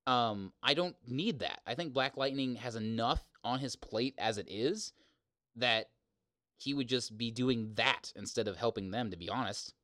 [0.07, 1.61] Um, I don't need that.
[1.67, 4.93] I think Black Lightning has enough on his plate as it is
[5.57, 5.89] that
[6.59, 9.11] he would just be doing that instead of helping them.
[9.11, 9.75] To be honest,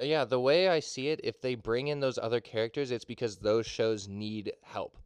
[0.00, 3.04] Uh, Yeah, the way I see it, if they bring in those other characters, it's
[3.04, 4.96] because those shows need help.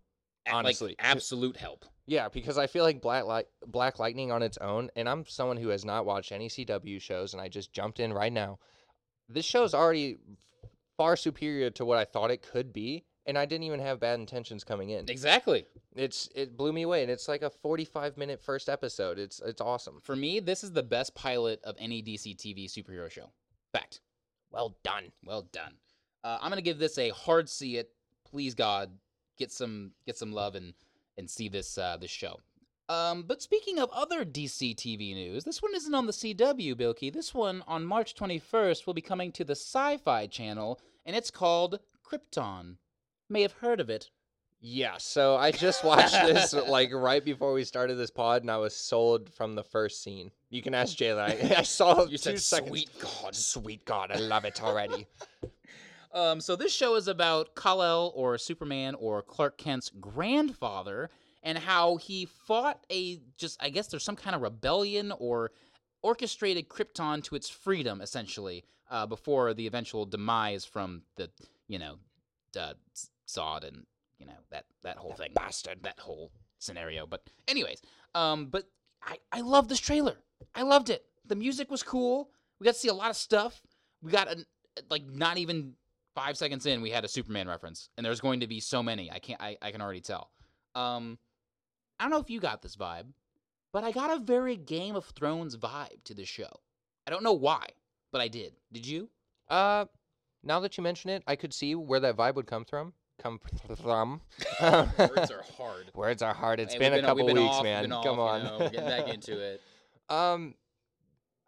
[0.46, 0.94] A- like, Honestly.
[1.00, 1.84] absolute help.
[2.06, 5.56] Yeah, because I feel like Black Light, Black Lightning on its own, and I'm someone
[5.56, 8.60] who has not watched any CW shows, and I just jumped in right now.
[9.28, 10.18] This show's already
[10.96, 14.18] far superior to what I thought it could be, and I didn't even have bad
[14.20, 15.08] intentions coming in.
[15.08, 15.66] Exactly.
[15.94, 19.18] It's it blew me away, and it's like a 45 minute first episode.
[19.18, 20.00] It's it's awesome.
[20.02, 23.30] For me, this is the best pilot of any DC TV superhero show.
[23.72, 24.00] Fact.
[24.50, 25.12] Well done.
[25.24, 25.74] Well done.
[26.22, 27.90] Uh, I'm gonna give this a hard see it.
[28.24, 28.90] Please God,
[29.36, 30.74] get some get some love and
[31.18, 32.40] and see this uh, this show.
[32.88, 37.12] Um, but speaking of other DC TV news, this one isn't on the CW, Bilky.
[37.12, 41.80] This one on March 21st will be coming to the Sci-Fi Channel, and it's called
[42.04, 42.76] Krypton.
[43.28, 44.10] May have heard of it.
[44.60, 48.56] Yeah, so I just watched this like right before we started this pod, and I
[48.56, 50.30] was sold from the first scene.
[50.50, 51.52] You can ask Jayla.
[51.52, 52.70] I, I saw You two said, seconds.
[52.70, 55.06] "Sweet God." Sweet God, I love it already.
[56.12, 61.10] Um, so this show is about Kal-El or Superman or Clark Kent's grandfather
[61.42, 65.50] and how he fought a just I guess there's some kind of rebellion or
[66.00, 71.28] orchestrated Krypton to its freedom essentially uh, before the eventual demise from the
[71.68, 71.96] you know
[72.58, 72.72] uh,
[73.28, 73.84] Zod and
[74.18, 75.82] you know that that whole thing bastard.
[75.82, 77.06] that whole scenario.
[77.06, 77.82] But anyways,
[78.14, 78.64] um, but
[79.02, 80.16] I I love this trailer.
[80.54, 81.04] I loved it.
[81.26, 82.30] The music was cool.
[82.58, 83.62] We got to see a lot of stuff.
[84.02, 84.44] We got a,
[84.90, 85.74] like not even
[86.16, 89.12] five seconds in, we had a Superman reference, and there's going to be so many.
[89.12, 89.40] I can't.
[89.40, 90.30] I, I can already tell.
[90.74, 91.18] Um,
[92.00, 93.06] I don't know if you got this vibe,
[93.72, 96.50] but I got a very Game of Thrones vibe to this show.
[97.06, 97.66] I don't know why,
[98.10, 98.54] but I did.
[98.72, 99.08] Did you?
[99.48, 99.84] Uh,
[100.42, 102.92] now that you mention it, I could see where that vibe would come from.
[103.22, 103.40] Come
[103.82, 104.20] from.
[104.60, 105.90] Words are hard.
[105.94, 106.60] Words are hard.
[106.60, 107.84] It's Hey, been we've a couple been weeks, off, man.
[107.88, 108.40] been Come on.
[108.42, 109.60] You know, getting back into it.
[110.08, 110.54] Um,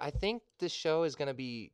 [0.01, 1.71] I think this show is gonna be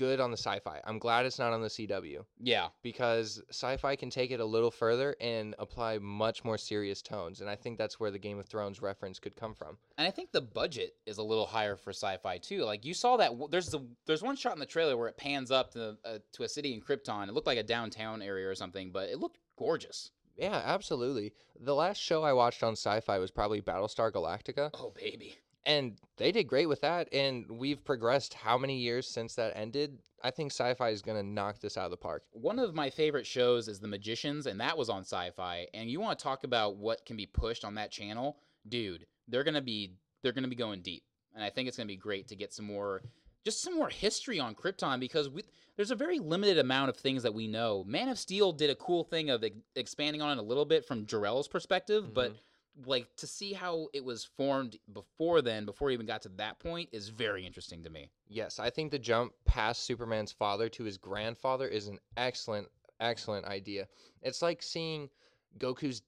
[0.00, 0.80] good on the sci-fi.
[0.84, 2.68] I'm glad it's not on the CW Yeah.
[2.82, 7.50] because sci-fi can take it a little further and apply much more serious tones, and
[7.50, 9.76] I think that's where the Game of Thrones reference could come from.
[9.98, 12.64] And I think the budget is a little higher for sci-fi too.
[12.64, 15.50] Like you saw that there's the there's one shot in the trailer where it pans
[15.50, 17.28] up to uh, to a city in Krypton.
[17.28, 20.10] It looked like a downtown area or something, but it looked gorgeous.
[20.36, 21.34] Yeah, absolutely.
[21.60, 25.36] The last show I watched on sci-fi was probably Battlestar Galactica, Oh baby.
[25.66, 27.12] And they did great with that.
[27.12, 29.98] And we've progressed how many years since that ended?
[30.22, 32.24] I think sci-fi is gonna knock this out of the park.
[32.32, 35.66] One of my favorite shows is The Magicians, and that was on Sci-Fi.
[35.74, 39.06] And you want to talk about what can be pushed on that channel, dude?
[39.28, 42.28] They're gonna be they're gonna be going deep, and I think it's gonna be great
[42.28, 43.02] to get some more,
[43.44, 45.42] just some more history on Krypton because we,
[45.76, 47.84] there's a very limited amount of things that we know.
[47.86, 50.84] Man of Steel did a cool thing of ex- expanding on it a little bit
[50.84, 52.38] from Jor-El's perspective, but mm-hmm.
[52.86, 56.58] Like to see how it was formed before then, before we even got to that
[56.58, 58.10] point, is very interesting to me.
[58.28, 62.68] Yes, I think the jump past Superman's father to his grandfather is an excellent,
[63.00, 63.86] excellent idea.
[64.22, 65.10] It's like seeing
[65.58, 66.02] Goku's,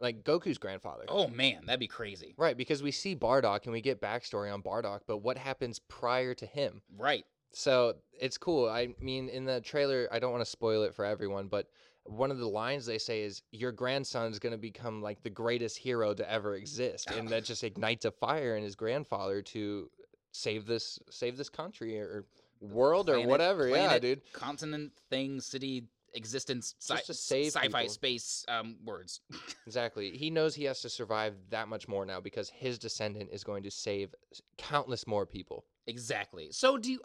[0.00, 1.04] like Goku's grandfather.
[1.08, 2.34] Oh man, that'd be crazy.
[2.38, 6.34] Right, because we see Bardock and we get backstory on Bardock, but what happens prior
[6.34, 6.82] to him?
[6.96, 7.24] Right.
[7.52, 8.68] So it's cool.
[8.68, 11.68] I mean, in the trailer, I don't want to spoil it for everyone, but
[12.04, 15.78] one of the lines they say is, "Your grandson's going to become like the greatest
[15.78, 19.90] hero to ever exist," and that just ignites a fire in his grandfather to
[20.32, 22.26] save this, save this country or
[22.60, 23.68] world or Planet- whatever.
[23.68, 24.20] yeah, dude.
[24.32, 27.88] Continent, thing, city, existence, sci- Just to save sci-fi, people.
[27.88, 29.20] space, um, words.
[29.66, 30.10] Exactly.
[30.16, 33.62] He knows he has to survive that much more now because his descendant is going
[33.64, 34.14] to save
[34.58, 35.64] countless more people.
[35.86, 36.50] exactly.
[36.52, 37.00] So do you?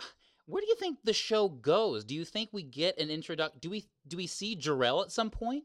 [0.50, 2.04] Where do you think the show goes?
[2.04, 3.60] Do you think we get an introduction?
[3.62, 5.64] Do we do we see Jor-El at some point?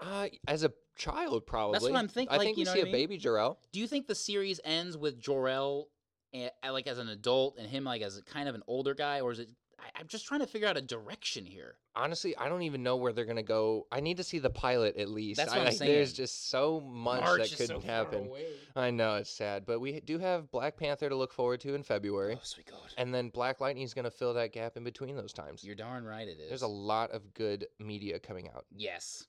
[0.00, 1.72] Uh, as a child, probably.
[1.72, 2.92] That's what I'm thinking, I like, think you see a mean?
[2.92, 3.58] baby Jor-El.
[3.72, 5.88] Do you think the series ends with Jor-El,
[6.34, 9.20] eh, like as an adult, and him like as a kind of an older guy,
[9.20, 9.48] or is it?
[9.80, 11.76] I, I'm just trying to figure out a direction here.
[11.94, 13.86] Honestly, I don't even know where they're gonna go.
[13.92, 15.38] I need to see the pilot at least.
[15.38, 18.26] That's what I'm like, There's just so much March that is could so far happen.
[18.26, 18.46] away.
[18.74, 21.82] I know it's sad, but we do have Black Panther to look forward to in
[21.82, 22.80] February, Oh, sweet God.
[22.96, 25.62] and then Black Lightning's gonna fill that gap in between those times.
[25.62, 26.48] You're darn right it is.
[26.48, 28.66] There's a lot of good media coming out.
[28.74, 29.26] Yes.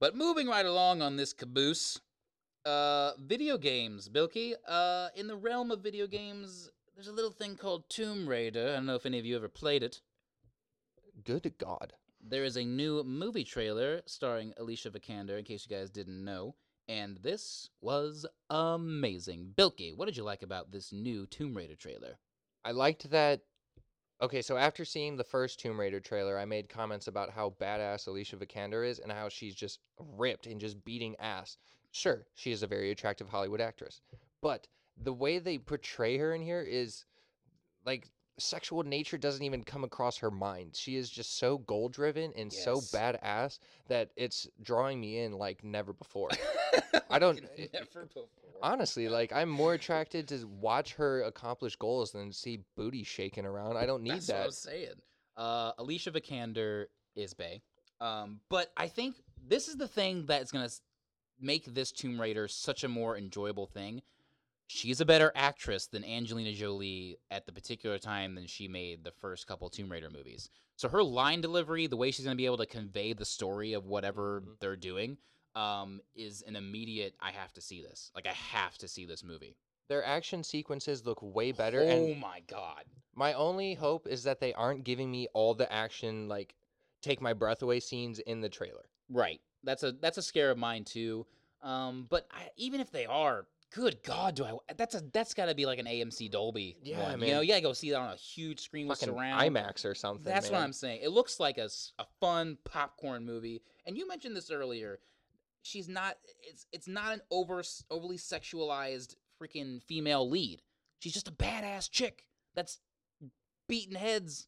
[0.00, 2.00] But moving right along on this caboose,
[2.64, 4.54] uh, video games, Bilky.
[4.66, 8.68] Uh, in the realm of video games, there's a little thing called Tomb Raider.
[8.70, 10.00] I don't know if any of you ever played it.
[11.24, 11.92] Good God.
[12.20, 16.54] There is a new movie trailer starring Alicia Vikander, in case you guys didn't know.
[16.88, 19.54] And this was amazing.
[19.56, 22.18] Bilky, what did you like about this new Tomb Raider trailer?
[22.64, 23.40] I liked that.
[24.22, 28.06] Okay, so after seeing the first Tomb Raider trailer, I made comments about how badass
[28.06, 31.56] Alicia Vikander is and how she's just ripped and just beating ass.
[31.90, 34.00] Sure, she is a very attractive Hollywood actress,
[34.40, 34.68] but
[35.02, 37.04] the way they portray her in here is
[37.84, 40.74] like sexual nature doesn't even come across her mind.
[40.74, 45.62] She is just so goal driven and so badass that it's drawing me in like
[45.62, 46.30] never before.
[47.10, 48.28] I don't- Like Never before.
[48.62, 53.76] Honestly, like I'm more attracted to watch her accomplish goals than see booty shaking around.
[53.76, 54.46] I don't need That's what I that.
[54.46, 54.94] was saying.
[55.36, 57.60] Uh, Alicia Vikander is Bay.
[58.00, 60.70] Um, but I think this is the thing that's gonna
[61.40, 64.00] make this Tomb Raider such a more enjoyable thing.
[64.66, 69.12] She's a better actress than Angelina Jolie at the particular time than she made the
[69.12, 70.48] first couple Tomb Raider movies.
[70.76, 73.86] So her line delivery, the way she's gonna be able to convey the story of
[73.86, 74.58] whatever Mhm.
[74.60, 75.18] they're doing,
[75.54, 77.14] um, is an immediate.
[77.20, 78.10] I have to see this.
[78.14, 79.56] Like I have to see this movie.
[79.88, 82.86] Their action sequences look way better, Oh my god!
[83.14, 86.56] my only hope is that they aren't giving me all the action, like
[87.02, 88.88] take my breath away scenes in the trailer.
[89.10, 89.40] Right.
[89.62, 91.26] That's a that's a scare of mine too.
[91.62, 94.52] Um, but I, even if they are, good God, do I?
[94.76, 96.76] That's a that's got to be like an AMC Dolby.
[96.82, 97.12] Yeah, one.
[97.12, 97.30] You man.
[97.30, 99.40] know, you gotta go see that on a huge screen with Fucking surround.
[99.54, 100.24] IMAX or something.
[100.24, 100.60] That's what.
[100.60, 101.00] I'm saying.
[101.02, 103.62] It looks like a, a fun popcorn movie.
[103.86, 104.98] And you mentioned this earlier.
[105.62, 106.16] She's not.
[106.42, 110.62] It's it's not an over overly sexualized freaking female lead.
[111.00, 112.24] She's just a badass chick
[112.54, 112.78] that's
[113.68, 114.46] beating heads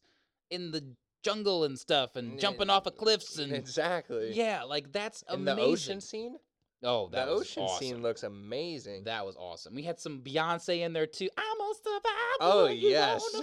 [0.49, 4.31] in the jungle and stuff and Yeah, jumping off of cliffs and exactly.
[4.33, 5.55] yeah, like that's In amazing.
[5.57, 6.35] the ocean scene,
[6.83, 7.79] Oh, that the ocean awesome.
[7.79, 9.05] scene looks amazing.
[9.05, 9.73] That was awesome.
[9.73, 11.29] We had some Beyonce in there too.
[11.37, 11.67] I'm a
[12.39, 13.41] Oh yes.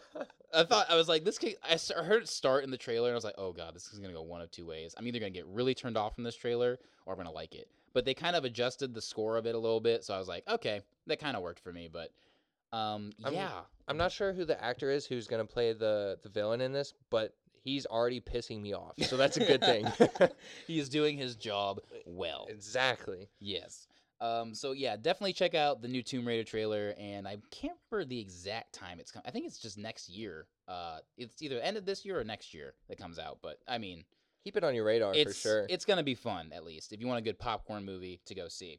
[0.54, 1.38] I thought I was like this.
[1.68, 3.92] S- I heard it start in the trailer, and I was like, "Oh god, this
[3.92, 4.94] is gonna go one of two ways.
[4.96, 7.68] I'm either gonna get really turned off from this trailer, or I'm gonna like it."
[7.92, 10.28] But they kind of adjusted the score of it a little bit, so I was
[10.28, 12.10] like, "Okay, that kind of worked for me." But
[12.72, 16.28] um, I'm- yeah, I'm not sure who the actor is who's gonna play the the
[16.28, 17.34] villain in this, but
[17.66, 18.94] he's already pissing me off.
[19.02, 19.86] So that's a good thing.
[20.66, 22.46] he is doing his job well.
[22.48, 23.28] exactly.
[23.40, 23.88] Yes.
[24.20, 28.08] Um, so yeah, definitely check out the new Tomb Raider trailer, and I can't remember
[28.08, 29.24] the exact time it's coming.
[29.26, 30.46] I think it's just next year.
[30.66, 33.40] Uh, it's either end of this year or next year that comes out.
[33.42, 34.04] But I mean,
[34.44, 35.66] Keep it on your radar for sure.
[35.68, 38.46] it's gonna be fun at least if you want a good popcorn movie to go
[38.46, 38.78] see.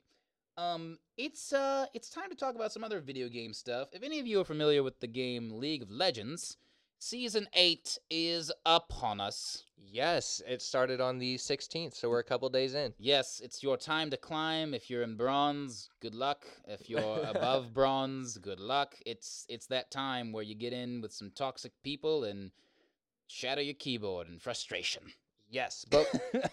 [0.55, 3.89] Um, it's uh, it's time to talk about some other video game stuff.
[3.91, 6.57] If any of you are familiar with the game League of Legends,
[6.99, 9.63] season eight is upon us.
[9.89, 12.93] yes, it started on the 16th, so we're a couple days in.
[12.99, 14.73] Yes, it's your time to climb.
[14.73, 16.45] If you're in bronze, good luck.
[16.67, 18.95] If you're above bronze, good luck.
[19.05, 22.51] It's it's that time where you get in with some toxic people and
[23.27, 25.03] shatter your keyboard in frustration.
[25.49, 26.07] Yes, but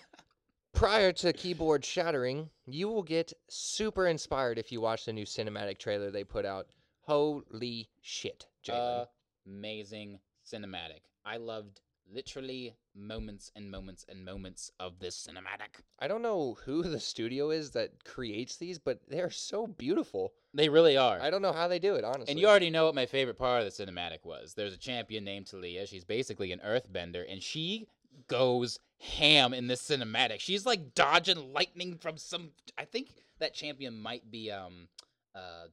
[0.72, 5.78] prior to keyboard shattering, you will get super inspired if you watch the new cinematic
[5.78, 6.66] trailer they put out.
[7.00, 9.06] Holy shit, Jalen.
[9.46, 11.02] Amazing cinematic.
[11.24, 11.80] I loved
[12.12, 15.80] literally moments and moments and moments of this cinematic.
[15.98, 20.32] I don't know who the studio is that creates these, but they're so beautiful.
[20.52, 21.20] They really are.
[21.20, 22.30] I don't know how they do it, honestly.
[22.30, 24.54] And you already know what my favorite part of the cinematic was.
[24.54, 25.88] There's a champion named Taliyah.
[25.88, 27.88] She's basically an earthbender, and she
[28.28, 30.40] goes ham in this cinematic.
[30.40, 32.50] She's like dodging lightning from some.
[32.78, 34.88] I think that champion might be um,
[35.34, 35.66] uh,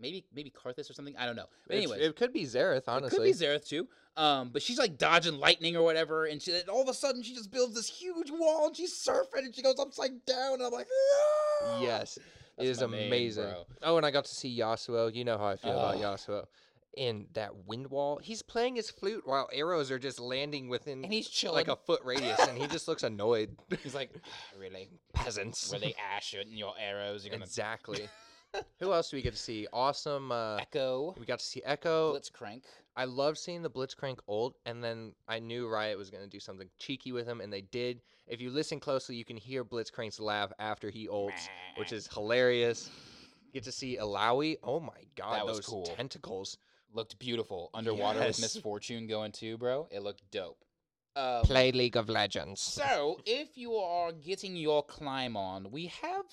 [0.00, 1.16] maybe maybe Karthus or something.
[1.16, 1.46] I don't know.
[1.66, 3.28] But It's- it could be Xerath, honestly.
[3.30, 3.88] it could be Xerath too.
[4.16, 7.22] Um, but she's like dodging lightning or whatever, and she, and all of a sudden
[7.22, 10.62] she just builds this huge wall and she's surfing and she goes upside down, and
[10.62, 10.88] I'm like,
[11.62, 12.18] "Ah!" Yes,
[12.56, 13.44] That's it is amazing.
[13.44, 13.64] bro.
[13.82, 15.14] Oh, and I got to see Yasuo.
[15.14, 15.98] You know how I feel about Oh.
[16.00, 16.46] Yasuo.
[16.94, 21.10] In that wind wall, he's playing his flute while arrows are just landing within And
[21.10, 21.54] he's chilling.
[21.54, 23.56] like a foot radius, and he just looks annoyed.
[23.82, 24.10] He's like,
[24.60, 24.90] really?
[25.14, 25.70] Peasants.
[25.70, 27.24] They ash shooting your arrows?
[27.24, 28.10] You're gonna Exactly.
[28.80, 29.66] Who else do we get to see?
[29.72, 30.30] Awesome.
[30.32, 32.14] Uh, Ekko we got to see Ekko.
[32.14, 32.62] Blitzcrank.
[32.96, 36.38] I love seeing the Blitzcrank ult, and then I knew Riot was going to do
[36.40, 38.02] something cheeky with him, and they did.
[38.26, 42.90] If you listen closely, you can hear Blitzcrank's laugh after he ults, which is hilarious.
[43.54, 44.56] Get to see Illaoi.
[44.62, 45.84] Oh my god, That was those cool.
[45.84, 46.58] tentacles.
[46.92, 48.40] looked beautiful underwater with Yes.
[48.40, 49.88] Miss Fortune going too, bro.
[49.90, 50.58] It looked dope.
[51.14, 52.60] Um, Play League of Legends.
[52.60, 56.24] So, if you are getting your climb on, we have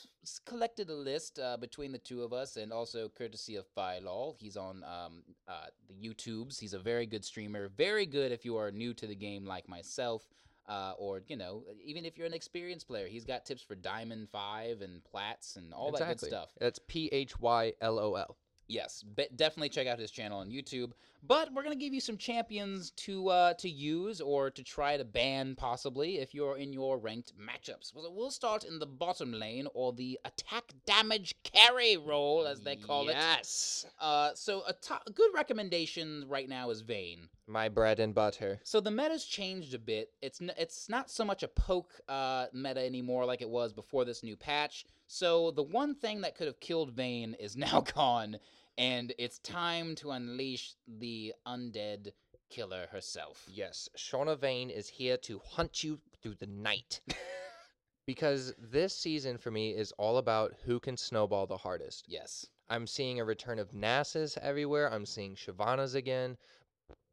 [0.45, 4.35] collected a list uh, between the two of us, and also courtesy of Phylol.
[4.39, 6.59] He's on um, uh, the YouTubes.
[6.59, 7.67] He's a very good streamer.
[7.75, 10.29] Very good if you are new to the game, like myself,
[10.69, 13.07] uh, or you know, even if you're an experienced player.
[13.07, 16.51] He's got tips for Diamond Five and Plats and all that good stuff.
[16.57, 18.37] That's P H Y L O L.
[18.69, 19.03] Yes,
[19.35, 20.91] definitely check out his channel on YouTube.
[21.21, 25.03] But we're gonna give you some champions to uh, to use or to try to
[25.03, 27.93] ban possibly if you're in your ranked matchups.
[27.93, 32.75] Well, we'll start in the bottom lane or the attack damage carry role as they
[32.77, 33.13] call it.
[33.17, 33.85] Yes.
[33.99, 37.27] Uh, so a, to- a good recommendation right now is Vayne.
[37.47, 38.59] My bread and butter.
[38.63, 40.09] So the meta's changed a bit.
[40.21, 44.05] It's n- it's not so much a poke uh, meta anymore like it was before
[44.05, 44.85] this new patch.
[45.07, 48.37] So the one thing that could have killed Vayne is now gone,
[48.79, 52.13] and it's time to unleash the undead
[52.49, 53.45] killer herself.
[53.47, 57.01] Yes, Shauna Vayne is here to hunt you through the night.
[58.07, 62.05] because this season for me is all about who can snowball the hardest.
[62.07, 62.47] Yes.
[62.69, 64.91] I'm seeing a return of Nasus everywhere.
[64.91, 66.37] I'm seeing Shyvana's again.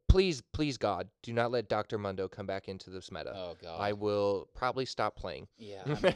[0.09, 1.99] Please, please, God, do not let Dr.
[1.99, 3.33] Mundo come back into this meta.
[3.35, 3.81] Oh god.
[3.81, 5.49] I will probably stop playing.
[5.59, 5.83] yeah.
[5.87, 6.15] I'm-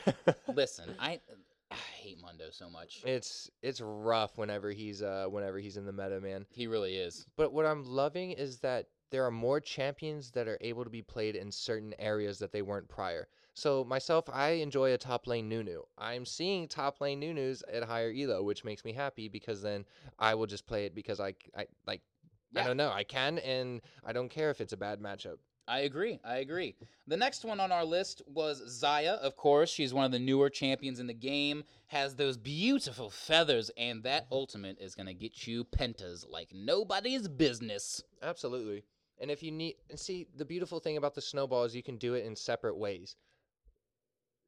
[0.55, 1.19] listen, I I
[2.01, 3.03] hate Mundo so much.
[3.05, 6.47] it's it's rough whenever he's uh whenever he's in the meta, man.
[6.51, 7.27] He really is.
[7.37, 11.03] But what I'm loving is that there are more champions that are able to be
[11.03, 13.29] played in certain areas that they weren't prior.
[13.55, 15.83] So myself, I enjoy a top lane Nunu.
[15.99, 19.85] I'm seeing top lane Nunus at higher elo, which makes me happy because then
[20.19, 22.03] I will just play it because I, I like
[22.57, 25.37] I don't know, I can and I don't care if it's a bad matchup.
[25.69, 26.19] I agree.
[26.25, 26.75] I agree.
[27.07, 29.71] The next one on our list was Xayah, of course.
[29.71, 34.25] She's one of the newer champions in the game, has those beautiful feathers, and that
[34.25, 34.35] mm-hmm.
[34.35, 38.03] ultimate is going to get you pentas like nobody's business.
[38.23, 38.85] Absolutely.
[39.21, 41.99] And if you need and see the beautiful thing about the snowball is you can
[41.99, 43.17] do it in separate ways.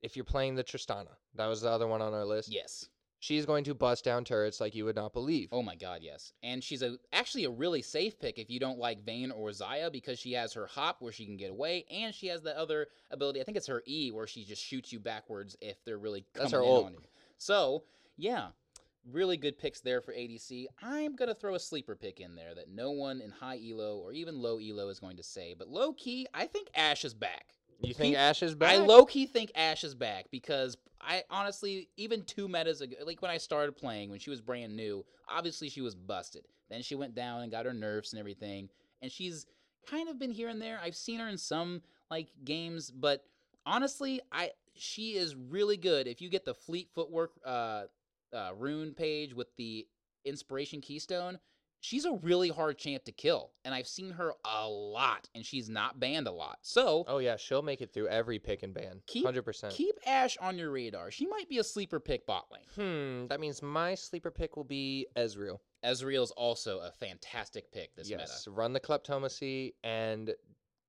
[0.00, 2.52] If you're playing the Tristana, that was the other one on our list.
[2.52, 2.88] Yes.
[3.22, 5.50] She's going to bust down turrets like you would not believe.
[5.52, 6.32] Oh my god, yes.
[6.42, 9.92] And she's a actually a really safe pick if you don't like Vayne or Xayah
[9.92, 12.88] because she has her hop where she can get away, and she has the other
[13.12, 13.40] ability.
[13.40, 16.50] I think it's her E where she just shoots you backwards if they're really coming
[16.50, 16.86] That's her in ult.
[16.86, 16.98] on you.
[17.38, 17.84] So
[18.16, 18.48] yeah,
[19.08, 20.66] really good picks there for ADC.
[20.82, 24.12] I'm gonna throw a sleeper pick in there that no one in high elo or
[24.12, 25.54] even low elo is going to say.
[25.56, 27.54] But low key, I think Ashe is back.
[27.82, 28.74] You think He- Ashe is back?
[28.74, 33.20] I low key think Ashe is back because I honestly, even two metas ago, like
[33.22, 36.46] when I started playing, when she was brand new, obviously she was busted.
[36.70, 38.68] Then she went down and got her nerfs and everything,
[39.02, 39.46] and she's
[39.88, 40.80] kind of been here and there.
[40.82, 43.24] I've seen her in some like games, but
[43.66, 46.06] honestly, I she is really good.
[46.06, 47.84] If you get the fleet footwork uh,
[48.32, 49.86] uh, rune page with the
[50.24, 51.38] inspiration keystone,
[51.82, 55.68] she's a really hard champ to kill, and I've seen her a lot, and she's
[55.68, 56.58] not banned a lot.
[56.62, 59.02] So Oh yeah, she'll make it through every pick and ban.
[59.06, 59.74] Keep- Hundred percent.
[59.74, 61.10] Keep Ashe on your radar.
[61.10, 62.62] She might be a sleeper pick bot lane.
[63.22, 63.26] Hmm.
[63.26, 65.58] That means my sleeper pick will be Ezreal.
[65.84, 68.18] Ezreal's also a fantastic pick this yes.
[68.20, 68.30] meta.
[68.32, 70.32] Yes, run the Kleptomancy and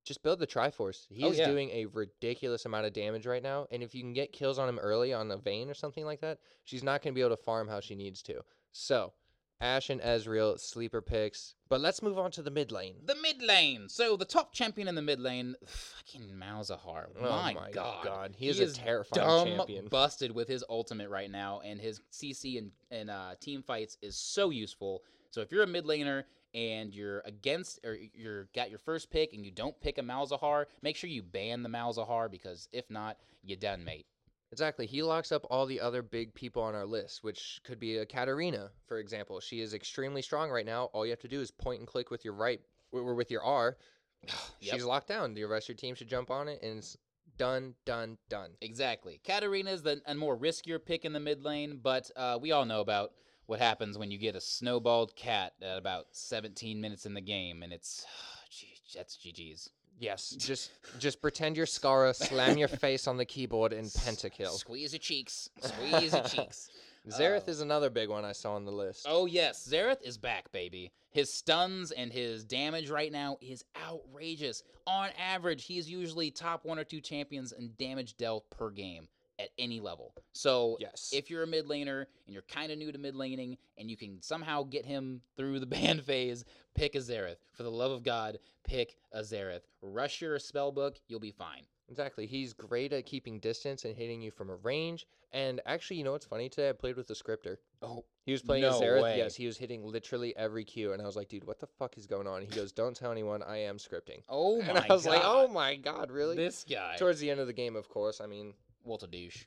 [0.05, 1.07] just build the Triforce.
[1.09, 1.47] He Oh, is yeah.
[1.47, 4.69] doing a ridiculous amount of damage right now, and if you can get kills on
[4.69, 7.35] him early on a Vayne or something like that, she's not going to be able
[7.35, 8.41] to farm how she needs to.
[8.73, 9.13] So,
[9.61, 11.55] Ashe and Ezreal sleeper picks.
[11.69, 12.95] But let's move on to the mid lane.
[13.05, 13.87] The mid lane.
[13.89, 17.05] So the top champion in the mid lane, fucking Malzahar.
[17.19, 18.05] Oh my, my god.
[18.05, 19.87] God, he is a terrifying dumb champion.
[19.87, 24.15] busted with his ultimate right now, and his CC and, and uh, team fights is
[24.15, 25.01] so useful.
[25.31, 26.23] So if you're a mid laner
[26.53, 30.65] and you're against or you're got your first pick and you don't pick a Malzahar,
[30.81, 34.05] make sure you ban the Malzahar because if not, you're done, mate.
[34.53, 34.85] Exactly.
[34.85, 38.05] He locks up all the other big people on our list, which could be a
[38.05, 39.39] Katarina, for example.
[39.39, 40.91] She is extremely strong right now.
[40.93, 43.43] All you have to do is point and click with your right or with your
[43.43, 43.77] R.
[44.61, 44.75] Yep.
[44.75, 45.33] She's locked down.
[45.33, 46.95] The rest of your team should jump on it, and it's
[47.37, 48.51] done, done, done.
[48.61, 49.19] Exactly.
[49.25, 52.63] Katarina is the a more riskier pick in the mid lane, but uh, we all
[52.63, 53.11] know about
[53.47, 57.63] what happens when you get a snowballed cat at about 17 minutes in the game,
[57.63, 58.05] and it's,
[58.51, 59.69] gee, that's GG's.
[59.99, 64.51] Yes, just just pretend you're Scara, slam your face on the keyboard, and pentakill.
[64.51, 65.49] Squeeze your cheeks.
[65.61, 66.69] Squeeze your cheeks.
[67.09, 67.51] Xerath Oh.
[67.51, 69.05] is another big one I saw on the list.
[69.09, 70.91] Oh yes, Xerath is back, baby.
[71.11, 74.63] His stuns and his damage right now is outrageous.
[74.87, 79.07] On average, he is usually top one or two champions in damage dealt per game
[79.39, 80.13] at any level.
[80.33, 81.09] So Yes.
[81.13, 83.97] if you're a mid laner and you're kind of new to mid laning and you
[83.97, 87.37] can somehow get him through the ban phase, pick a Xerath.
[87.53, 89.61] For the love of God, pick a Xerath.
[89.81, 91.63] Rush your spell book, you'll be fine.
[91.89, 92.25] Exactly.
[92.25, 95.05] He's great at keeping distance and hitting you from a range.
[95.33, 96.47] And actually, you know what's funny?
[96.47, 97.59] Today I played with the scripter.
[97.81, 99.01] Oh, He was playing No Xerath.
[99.01, 99.17] way.
[99.17, 101.97] Yes, he was hitting literally every Q, and I was like, "Dude, what the fuck
[101.97, 103.43] is going on?" And he goes, "Don't tell anyone.
[103.43, 105.09] I am scripting." oh my and I was God.
[105.11, 106.95] like, "Oh my god, really?" This guy.
[106.97, 108.21] Towards the end of the game, of course.
[108.21, 108.53] I mean,
[108.85, 109.45] A douche.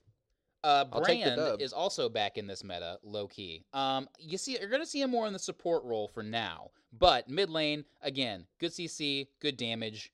[0.65, 3.65] Uh, I'll take the Brand is also back in this meta, low key.
[3.73, 7.29] Um, you see, you're gonna see him more in the support role for now, but
[7.29, 10.13] mid lane again, good CC, good damage,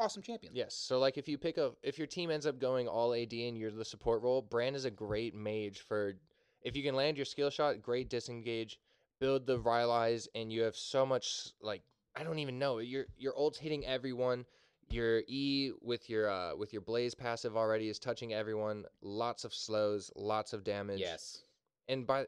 [0.00, 0.52] awesome champion.
[0.56, 0.74] yes.
[0.74, 3.56] So like, if you pick a, if your team ends up going all AD and
[3.56, 6.14] you're the support role, Brand is a great mage for.
[6.62, 8.78] If you can land your skill shot, great disengage,
[9.18, 11.82] build the Rylai's, and you have so much like
[12.16, 12.78] I don't even know.
[12.78, 14.44] Your your ult's hitting everyone.
[14.92, 18.84] Your E with your uh with your blaze passive already is touching everyone.
[19.00, 21.00] Lots of slows, lots of damage.
[21.00, 21.42] Yes.
[21.88, 22.26] And by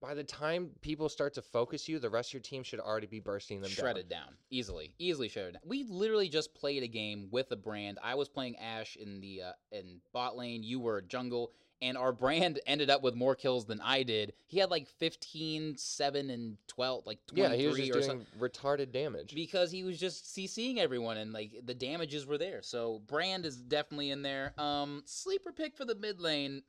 [0.00, 3.06] by the time people start to focus you, the rest of your team should already
[3.06, 4.36] be bursting them shredded down.
[4.50, 5.54] easily, easily shredded.
[5.54, 5.62] Down.
[5.64, 7.98] We literally just played a game with a brand.
[8.02, 10.62] I was playing Ashe in the uh, in bot lane.
[10.62, 11.52] You were jungle,
[11.82, 14.32] and our brand ended up with more kills than I did.
[14.46, 17.50] He had like 15, 7, and 12, like down.
[17.50, 18.26] 23 Yeah, he was just or doing something.
[18.40, 19.34] retarded damage.
[19.34, 22.62] because he was just CCing everyone and like the damages were there.
[22.62, 24.52] So Brand is definitely in there.
[24.58, 26.62] Um sleeper pick for the mid lane.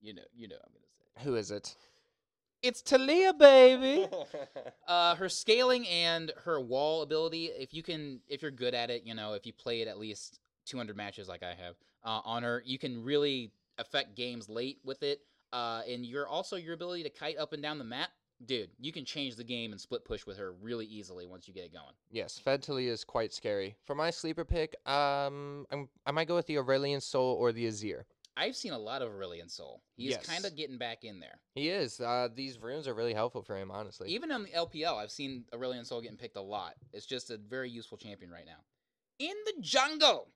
[0.00, 0.86] You know, you know I'm gonna
[1.18, 1.24] say.
[1.24, 1.76] Who is it?
[2.62, 4.06] It's Taliyah, baby.
[4.88, 9.02] uh her scaling and her wall ability, if you can if you're good at it,
[9.04, 12.42] you know, if you play it at least 200 matches like I have uh, on
[12.42, 15.20] her, you can really affect games late with it.
[15.52, 18.10] Uh and you're also your ability to kite up and down the map.
[18.46, 21.52] Dude, you can change the game and split push with her really easily once you
[21.52, 21.94] get it going.
[22.10, 23.76] yes, Fed Taliyah is quite scary.
[23.84, 27.66] For my sleeper pick, um, I'm, I might go with the Aurelion Sol or the
[27.66, 28.04] Azir.
[28.38, 29.82] I've seen a lot of Aurelion Sol.
[29.94, 30.24] He's Yes.
[30.24, 31.38] kind of getting back in there.
[31.54, 32.00] He is.
[32.00, 34.08] Uh, these runes are really helpful for him, honestly.
[34.08, 36.76] Even on the LPL, I've seen Aurelion Sol getting picked a lot.
[36.94, 38.62] It's just a very useful champion right now.
[39.18, 40.28] In the jungle,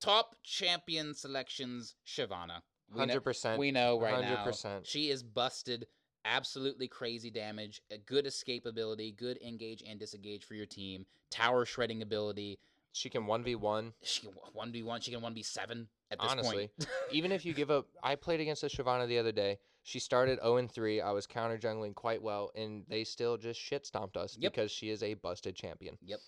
[0.00, 2.60] top champion selections, Shyvana.
[2.96, 3.58] Hundred percent.
[3.58, 4.80] we know right now 100%.
[4.84, 5.86] she is busted.
[6.24, 7.82] Absolutely crazy damage.
[7.90, 11.04] A good escape ability, good engage and disengage for your team.
[11.30, 12.58] Tower shredding ability.
[12.92, 13.92] She can one v one.
[14.02, 15.00] She can one v one.
[15.00, 16.88] She can one v seven at this Honestly, point.
[17.10, 19.58] even if you give up, I played against a Shyvana the other day.
[19.84, 21.00] She started 0 and 3.
[21.00, 24.52] I was counter jungling quite well, and they still just shit stomped us Yep.
[24.52, 25.98] because she is a busted champion.
[26.04, 26.20] Yep.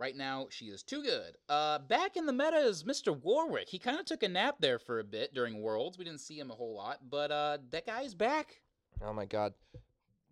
[0.00, 1.36] Right now, she is too good.
[1.46, 3.14] Uh, back in the meta is Mr.
[3.22, 3.68] Warwick.
[3.68, 5.98] He kind of took a nap there for a bit during Worlds.
[5.98, 8.62] We didn't see him a whole lot, but uh, that guy is back.
[9.04, 9.52] Oh my god.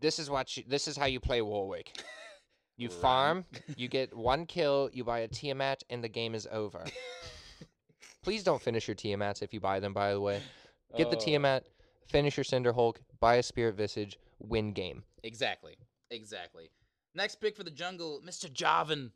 [0.00, 1.92] this is what you, this is how you play Warwick.
[2.80, 2.98] You Run.
[3.00, 3.44] farm,
[3.76, 6.84] you get one kill, you buy a Tiamat, and the game is over.
[8.22, 9.92] Please don't finish your Tiamats if you buy them.
[9.92, 10.40] By the way,
[10.96, 11.64] get the Oh, Tiamat,
[12.06, 15.02] finish your Cinder Hulk, buy a Spirit Visage, win game.
[15.24, 15.76] Exactly.
[16.12, 16.70] Exactly.
[17.16, 18.48] Next pick for the jungle, Mr.
[18.48, 19.10] Jarvan.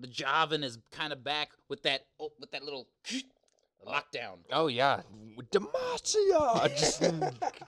[0.00, 2.88] The Jarvan is kind of back with that oh, with that little
[3.86, 4.38] lockdown.
[4.52, 5.02] Oh yeah,
[5.50, 7.02] Demacia just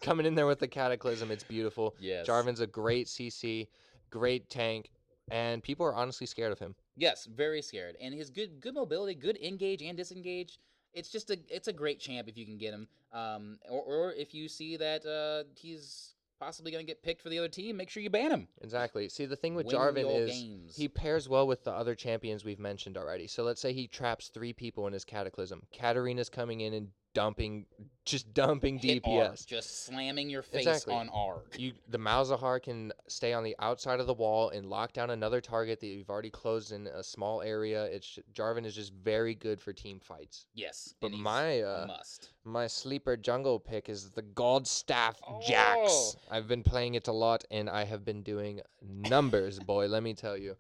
[0.01, 1.31] coming in there with the Cataclysm.
[1.31, 1.95] It's beautiful.
[1.99, 2.27] Yes.
[2.27, 3.69] Jarvan's a great CC,
[4.11, 4.91] great tank,
[5.31, 6.75] and people are honestly scared of him.
[6.97, 7.97] Yes, very scared.
[8.01, 10.59] And his good good mobility, good engage and disengage.
[10.93, 12.89] It's just a it's a great champ if you can get him.
[13.13, 17.29] Um, or, or if you see that uh, he's possibly going to get picked for
[17.29, 18.49] the other team, make sure you ban him.
[18.63, 19.09] Exactly.
[19.09, 20.77] See, the thing with Win Jarvan your is games.
[20.77, 23.27] he pairs well with the other champions we've mentioned already.
[23.27, 25.63] So let's say he traps three people in his Cataclysm.
[25.73, 27.67] Katarina's coming in and dumping,
[28.05, 29.47] just dumping Hit R, DPS.
[29.47, 30.95] just slamming your face Exactly.
[30.95, 31.43] on R.
[31.57, 35.41] You, the Malzahar can stay on the outside of the wall and lock down another
[35.41, 37.85] target that you've already closed in a small area.
[37.85, 40.47] It's Jarvan is just very good for team fights.
[40.55, 42.31] Yes, But and he's my a uh, must.
[42.45, 45.41] my sleeper jungle pick is the God Staff Oh.
[45.47, 46.17] Jax.
[46.31, 49.87] I've been playing it a lot and I have been doing numbers, boy.
[49.89, 50.57] Let me tell you.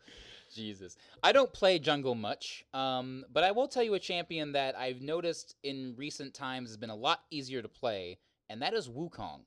[0.55, 0.97] Jesus.
[1.23, 5.01] I don't play jungle much, um, but I will tell you a champion that I've
[5.01, 9.41] noticed in recent times has been a lot easier to play, and that is Wukong.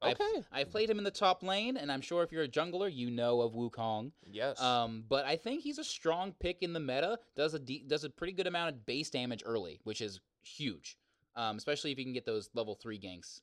[0.00, 0.44] I've- Okay.
[0.50, 3.08] I've played him in the top lane, and I'm sure if you're a jungler, you
[3.10, 4.10] know of Wukong.
[4.28, 4.60] Yes.
[4.60, 7.20] Um, but I think he's a strong pick in the meta.
[7.36, 10.98] Does a de- does a pretty good amount of base damage early, which is huge.
[11.36, 13.40] Um, especially if you can get those level three ganks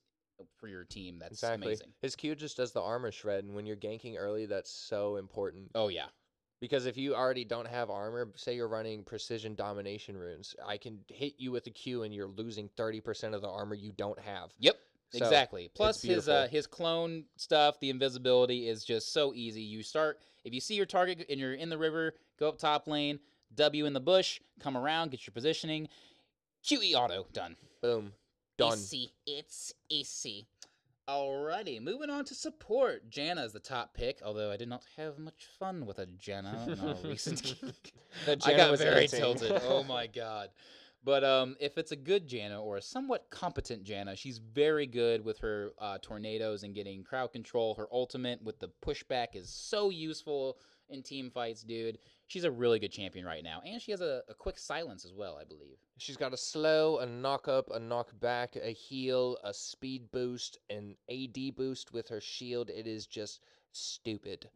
[0.56, 1.18] for your team.
[1.18, 1.66] That's exactly.
[1.66, 1.92] amazing.
[2.02, 5.70] His Q just does the armor shred, and when you're ganking early, that's so important.
[5.74, 6.06] Oh yeah.
[6.60, 10.98] Because if you already don't have armor, say you're running precision domination runes, I can
[11.08, 14.50] hit you with a Q and you're losing 30% of the armor you don't have.
[14.58, 14.76] Yep.
[15.12, 15.70] So, exactly.
[15.74, 19.62] Plus his uh, his clone stuff, the invisibility is just so easy.
[19.62, 22.86] You start if you see your target and you're in the river, go up top
[22.86, 23.18] lane,
[23.56, 25.88] W in the bush, come around, get your positioning,
[26.64, 27.56] QE auto done.
[27.82, 28.12] Boom.
[28.56, 28.74] Done.
[28.78, 29.12] Easy.
[29.26, 30.46] It's easy.
[31.10, 33.10] Alrighty, moving on to support.
[33.10, 36.68] Janna is the top pick, although I did not have much fun with a Janna
[36.68, 37.72] in our recent game.
[38.28, 39.60] I Janna got was very tilted.
[39.64, 40.50] Oh my god.
[41.02, 45.24] But um, if it's a good Janna or a somewhat competent Janna, she's very good
[45.24, 47.74] with her uh, tornadoes and getting crowd control.
[47.74, 50.58] Her ultimate with the pushback is so useful
[50.90, 51.98] in team fights, dude.
[52.30, 55.12] She's a really good champion right now, and she has a, a quick silence as
[55.12, 55.78] well, I believe.
[55.98, 60.56] She's got a slow, a knock up, a knock back, a heal, a speed boost,
[60.70, 62.70] an AD boost with her shield.
[62.70, 63.40] It is just
[63.72, 64.48] stupid.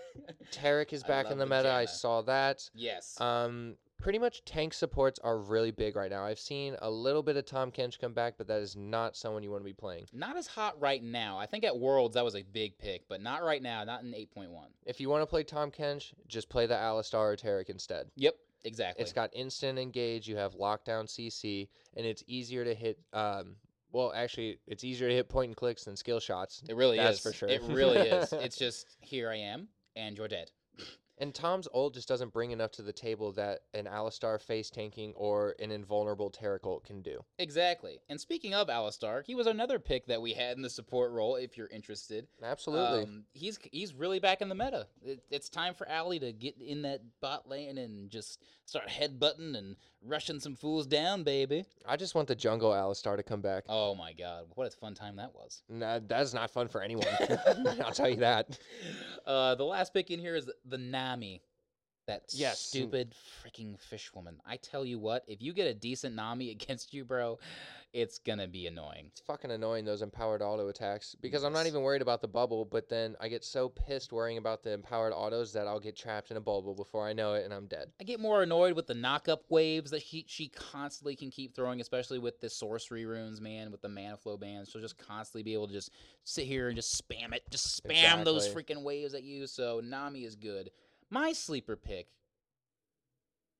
[0.50, 1.70] Taric is back in the the meta.
[1.70, 2.66] I saw that.
[2.74, 3.20] yes.
[3.20, 6.24] Um, pretty much tank supports are really big right now.
[6.24, 9.42] I've seen a little bit of Tahm Kench come back, but that is not someone
[9.42, 10.06] you want to be playing.
[10.12, 11.38] not as hot right now.
[11.38, 13.84] I think at Worlds that was a big pick, but not right now.
[13.84, 14.48] Not in 8.1.
[14.86, 18.06] If you want to play Tahm Kench, just play the Alistar or Taric instead.
[18.16, 18.34] Yep,
[18.64, 19.02] exactly.
[19.02, 20.28] It's got instant engage.
[20.28, 22.98] You have lockdown CC, and it's easier to hit.
[23.12, 23.56] Um,
[23.90, 26.62] well, actually, it's easier to hit point and clicks than skill shots.
[26.68, 27.48] it really that's is for sure.
[27.48, 28.32] It really is.
[28.32, 30.50] It's just here I am, and you're dead.
[31.20, 35.12] And Tahm's ult just doesn't bring enough to the table that an Alistar face tanking
[35.16, 36.32] or an invulnerable
[36.64, 37.20] ult can do.
[37.38, 37.98] Exactly.
[38.08, 41.36] And speaking of Alistar, he was another pick that we had in the support role.
[41.36, 43.02] If you're interested, Absolutely.
[43.02, 44.86] Um, he's he's really back in the meta.
[45.02, 49.56] It, it's time for Ali to get in that bot lane and just start headbutting
[49.56, 51.64] and rushing some fools down, baby.
[51.86, 53.64] I just want the jungle Alistar to come back.
[53.68, 55.62] Oh my god, what a fun time that was.
[55.68, 57.06] Nah, that's not fun for anyone.
[57.84, 58.58] I'll tell you that.
[59.26, 61.42] Uh, the last pick in here is the Nami.
[62.08, 64.40] That Yes, stupid freaking fish woman.
[64.46, 67.38] I tell you what, if you get a decent Nami against you, bro,
[67.92, 69.08] it's gonna be annoying.
[69.08, 72.64] It's fucking annoying those empowered auto attacks because I'm not even worried about the bubble,
[72.64, 76.30] but then I get so pissed worrying about the empowered autos that I'll get trapped
[76.30, 77.90] in a bubble before I know it and I'm dead.
[78.00, 81.82] I get more annoyed with the knockup waves that she, she constantly can keep throwing,
[81.82, 84.70] especially with the sorcery runes, man, with the mana flow bans.
[84.70, 85.92] She'll just constantly be able to just
[86.24, 89.46] sit here and just spam it, just spam those freaking waves at you.
[89.46, 90.70] So Nami is good.
[91.10, 92.08] My sleeper pick,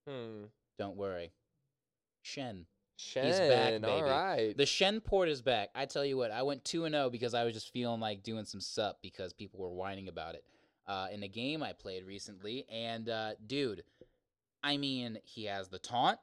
[0.06, 0.44] Hmm.
[0.78, 1.32] don't worry,
[2.22, 2.66] Shen.
[2.96, 4.02] Shen, He's back, baby.
[4.02, 4.56] right.
[4.56, 5.70] The Shen port is back.
[5.74, 8.44] I tell you what, I went 2 0 because I was just feeling like doing
[8.44, 10.44] some sup because people were whining about it.
[10.86, 13.84] Uh, in a game I played recently, and uh, dude,
[14.62, 16.18] I mean, he has the taunt.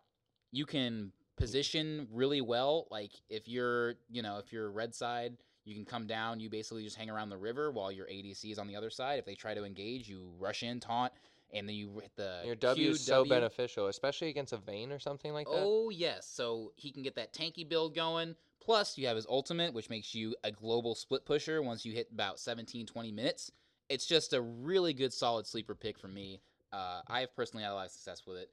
[0.51, 2.88] You can position really well.
[2.91, 6.39] Like if you're, you know, if you're red side, you can come down.
[6.39, 9.20] You basically just hang around the river while your ADC is on the other side.
[9.20, 11.11] If they try to engage, you rush in, taunt,
[11.53, 14.99] and then you hit the Your W is so beneficial, especially against a Vayne or
[14.99, 15.57] something like that.
[15.57, 18.36] Oh yes, so he can get that tanky build going.
[18.61, 22.09] Plus, you have his ultimate, which makes you a global split pusher once you hit
[22.11, 23.51] about 17, 20 minutes.
[23.89, 26.41] It's just a really good, solid sleeper pick for me.
[26.74, 28.49] Uh, I've personally had a lot of success with it.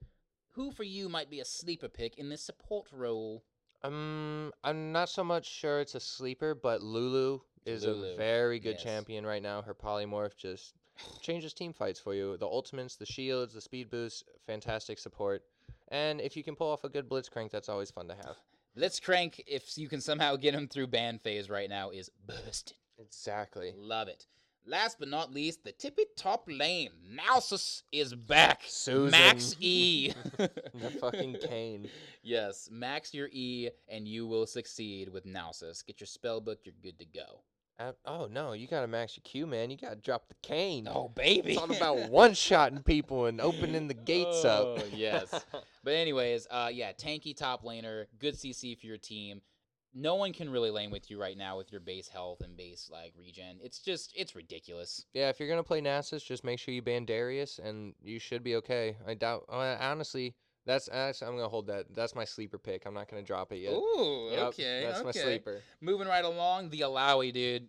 [0.51, 3.43] Who for you might be a sleeper pick in this support role?
[3.85, 8.59] Um, I'm not so much sure it's a sleeper, but Lulu is Lulu, a very
[8.59, 8.83] good yes.
[8.83, 9.63] champion right now.
[9.63, 10.75] Her polymorph just
[11.21, 12.37] changes team fights for you.
[12.37, 15.43] The ultimates, the shields, the speed boost, fantastic support.
[15.89, 18.37] And if you can pull off a good blitzcrank, that's always fun to have.
[18.79, 22.77] Blitzcrank, if you can somehow get him through ban phase right now, is bursting.
[22.99, 23.75] Exactly.
[23.77, 24.27] Love it.
[24.65, 26.91] Last but not least, the tippy top lane.
[27.13, 28.63] Nasus is back.
[28.67, 29.11] Susan.
[29.11, 30.13] Max E.
[30.39, 31.89] The fucking cane.
[32.25, 35.85] Yes, max your E and you will succeed with Nasus.
[35.85, 37.41] Get your spell book, you're good to go.
[37.81, 39.69] Uh, oh no, you gotta max your Q, man.
[39.71, 40.87] You gotta drop the cane.
[40.89, 41.55] Oh, baby.
[41.55, 44.63] It's all about one shotting people and opening the gates up.
[44.63, 45.35] Oh, yes.
[45.83, 49.41] But anyways, uh yeah, tanky top laner, good CC for your team.
[49.95, 52.89] No one can really lane with you right now with your base health and base
[52.91, 53.59] like regen.
[53.63, 55.05] It's just it's ridiculous.
[55.13, 58.43] Yeah, if you're gonna play Nasus, just make sure you ban Darius, and you should
[58.43, 58.97] be okay.
[59.07, 59.45] I doubt.
[59.49, 60.35] Uh, honestly,
[60.65, 61.95] that's I'm gonna hold that.
[61.95, 62.87] That's my sleeper pick.
[62.87, 63.75] I'm not gonna drop it yet.
[63.75, 64.85] Ooh, Yep, okay.
[64.87, 65.61] that's my sleeper.
[65.81, 67.69] Moving right along, the Illaoi dude.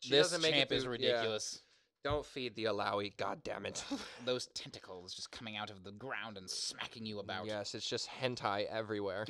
[0.00, 1.60] She this champ is ridiculous.
[1.62, 1.68] yeah.
[2.04, 3.16] Don't feed the Illaoi.
[3.16, 3.84] God damn it.
[4.24, 7.46] Those tentacles just coming out of the ground and smacking you about.
[7.46, 9.24] yes, it's just hentai everywhere.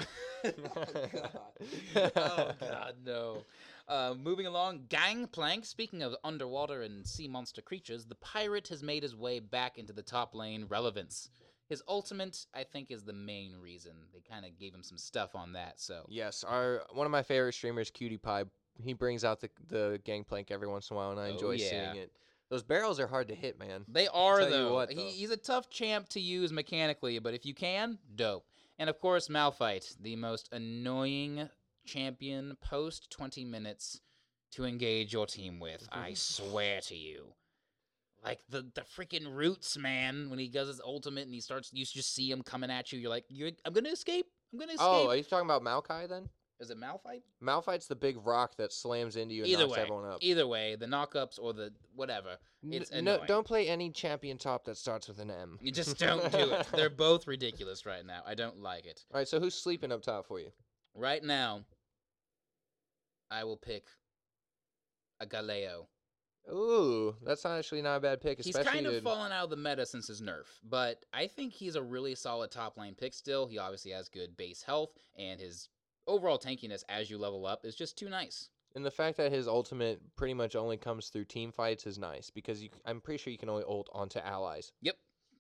[0.45, 0.51] oh
[1.13, 1.53] god,
[2.17, 3.43] oh, God, no.
[3.89, 5.67] Uh, moving along, Gangplank.
[5.67, 9.93] Speaking of underwater and sea monster creatures, the pirate has made his way back into
[9.93, 11.29] the top lane relevance.
[11.69, 13.93] His ultimate, I think, is the main reason.
[14.15, 15.79] They kind of gave him some stuff on that.
[15.81, 18.45] So yes, our one of my favorite streamers, Cutie Pie.
[18.83, 21.53] He brings out the the gangplank every once in a while, and I Oh, enjoy
[21.53, 21.69] yeah.
[21.69, 22.13] seeing it.
[22.53, 23.87] Those barrels are hard to hit, man.
[23.89, 24.75] They are you though.
[24.75, 28.45] what, He, he's a tough champ to use mechanically, but if you can, dope.
[28.79, 31.49] And of course, Malphite, the most annoying
[31.87, 34.03] champion post 20 minutes
[34.51, 35.89] to engage your team with.
[35.91, 37.33] I swear to you.
[38.23, 40.29] Like the the freaking roots, man.
[40.29, 42.99] When he does his ultimate and he starts, you just see him coming at you.
[42.99, 44.27] You're like, you're, I'm gonna escape.
[44.53, 45.07] I'm gonna oh, escape.
[45.07, 46.29] Oh, are you talking about Maokai then?
[46.63, 47.23] Is it Malphite?
[47.43, 50.19] Malphite's the big rock that slams into you and Either knocks way, everyone up.
[50.21, 52.37] either way, the knockups or the whatever.
[52.65, 55.59] N- no, don't play any champion top that starts with an M.
[55.61, 56.69] You just don't do it.
[56.77, 58.23] They're both ridiculous right now.
[58.25, 59.05] I don't like it.
[59.13, 60.53] All right, so who's sleeping up top for you?
[60.95, 61.65] Right now,
[63.31, 63.85] I will pick
[65.21, 65.87] a Galio.
[66.53, 69.57] Ooh, that's actually not a bad pick, He's kind of to- fallen out of the
[69.57, 73.47] meta since his nerf, but I think he's a really solid top lane pick still.
[73.47, 75.69] He obviously has good base health, and his
[76.07, 78.49] overall tankiness as you level up is just too nice.
[78.75, 82.31] and the fact that his ultimate pretty much only comes through team fights is nice
[82.31, 84.73] because you, I'm pretty sure you can only ult onto allies.
[84.81, 84.97] Yep,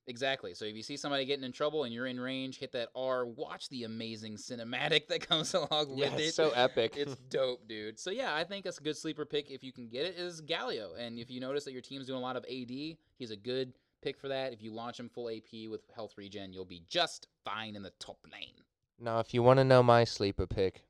[0.07, 0.53] exactly.
[0.55, 3.25] So if you see somebody getting in trouble and you're in range, hit that R.
[3.25, 6.25] Watch the amazing cinematic that comes along Yeah, with it.
[6.25, 6.95] it's so epic.
[6.99, 7.99] it's dope, dude.
[7.99, 10.17] So yeah, I think it's a good sleeper pick if you can get it.
[10.17, 12.71] Is Galio, and if you notice that your team's doing a lot of AD,
[13.19, 14.53] he's a good pick for that.
[14.53, 17.93] If you launch him full AP with health regen, you'll be just fine in the
[17.99, 18.57] top lane.
[18.99, 20.85] Now, if you want to know my sleeper pick,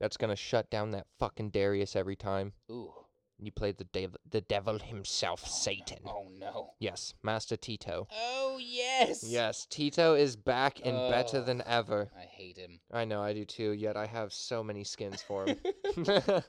[0.00, 2.52] that's gonna shut down that fucking Darius every time.
[2.70, 2.92] Ooh,
[3.38, 5.98] You played the dev- the devil himself, oh, Satan.
[6.06, 6.72] oh no.
[6.80, 8.06] Yes, Master Teemo.
[8.10, 9.22] Oh yes.
[9.24, 12.10] Yes, Teemo is back and better than ever.
[12.16, 12.80] I hate him.
[12.92, 13.70] I know, I do too.
[13.72, 15.58] Yet I have so many skins for him.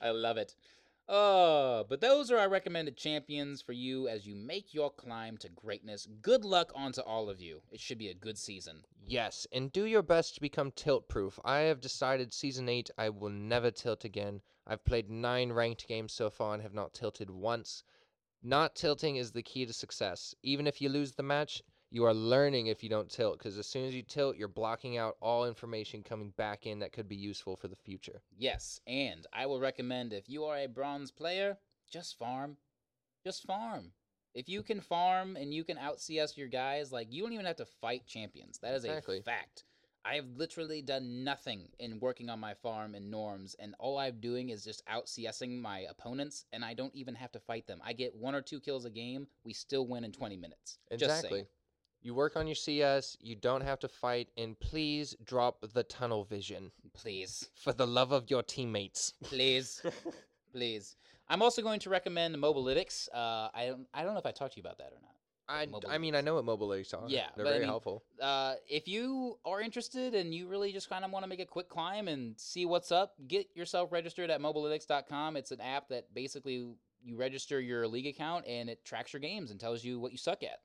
[0.00, 0.54] I love it.
[1.12, 5.48] Oh, but those are our recommended champions for you as you make your climb to
[5.48, 6.06] greatness.
[6.22, 7.62] Good luck onto all of you.
[7.72, 8.84] It should be a good season.
[9.04, 11.40] yes, and do your best to become tilt proof.
[11.44, 14.40] I have decided season 8 I will never tilt again.
[14.68, 17.82] I've played 9 ranked games so far and have not tilted once.
[18.40, 20.32] Not tilting is the key to success.
[20.44, 23.66] Even if you lose the match, you are learning if you don't tilt because as
[23.66, 27.16] soon as you tilt, you're blocking out all information coming back in that could be
[27.16, 28.22] useful for the future.
[28.36, 31.58] Yes, and I will recommend if you are a bronze player,
[31.90, 32.56] just farm.
[33.24, 33.92] Just farm.
[34.34, 37.46] If you can farm and you can out CS your guys, like you don't even
[37.46, 38.58] have to fight champions.
[38.58, 39.18] That is Exactly.
[39.18, 39.64] a fact.
[40.02, 44.18] I have literally done nothing in working on my farm and norms, and all I'm
[44.18, 47.82] doing is just out CSing my opponents, and I don't even have to fight them.
[47.84, 49.26] I get one or two kills a game.
[49.44, 50.78] We still win in 20 minutes.
[50.92, 51.46] Just Exactly.
[52.02, 52.06] Saying.
[52.08, 56.24] You work on your CS, you don't have to fight, and please drop the tunnel
[56.24, 57.50] vision Please.
[57.54, 59.14] for the love of your teammates.
[59.22, 59.82] Please.
[60.52, 60.96] Please.
[61.28, 63.08] I'm also going to recommend Mobalytics.
[63.14, 65.10] Uh, I don't, I don't know if I talked to you about that or not.
[65.48, 67.02] I, I mean, I know what mobile leagues are.
[67.08, 68.04] Yeah, they're but I very mean- helpful.
[68.22, 71.44] uh, if you are interested and you really just kind of want to make a
[71.44, 75.36] quick climb and see what's up, get yourself registered at mobalytics.com.
[75.36, 76.54] It's an app that basically
[77.02, 80.18] you register your league account and it tracks your games and tells you what you
[80.18, 80.60] suck at.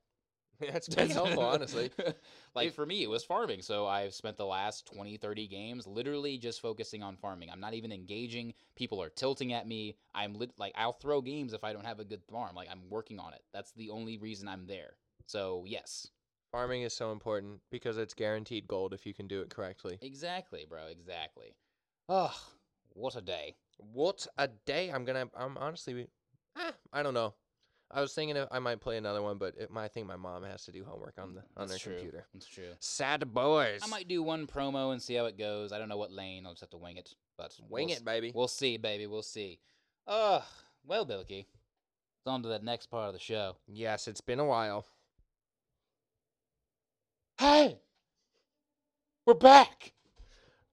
[0.72, 1.90] That's pretty helpful, honestly.
[2.54, 3.62] like If- for me, it was farming.
[3.62, 7.50] So I've spent the last 20, 30 games literally just focusing on farming.
[7.50, 8.54] I'm not even engaging.
[8.74, 9.96] People are tilting at me.
[10.14, 12.54] I'm lit- like, I'll throw games if I don't have a good farm.
[12.54, 13.42] Like, I'm working on it.
[13.52, 14.96] That's the only reason I'm there.
[15.26, 16.08] So, yes.
[16.52, 19.98] Farming is so important because it's guaranteed gold if you can do it correctly.
[20.00, 20.86] Exactly, bro.
[20.86, 21.54] Exactly.
[22.08, 22.34] Oh,
[22.94, 23.56] what a day.
[23.78, 24.88] What a day!
[24.90, 25.28] I'm gonna.
[25.36, 26.06] I'm honestly.
[26.58, 27.34] Eh, I don't know.
[27.90, 30.42] I was thinking I might play another one, but it, my, I think my mom
[30.42, 31.92] has to do homework on mm, the on That's their true.
[31.94, 32.26] computer.
[32.34, 32.72] That's true.
[32.80, 33.80] Sad boys.
[33.82, 35.72] I might do one promo and see how it goes.
[35.72, 36.46] I don't know what lane.
[36.46, 37.14] I'll just have to wing it.
[37.38, 38.32] But wing we'll it, baby.
[38.34, 39.06] We'll see, baby.
[39.06, 39.60] We'll see.
[40.08, 40.42] Ugh.
[40.84, 43.56] Well, Bilky, it's on to the next part of the show.
[43.66, 44.86] yes, it's been a while.
[47.38, 47.78] Hey,
[49.26, 49.92] we're back.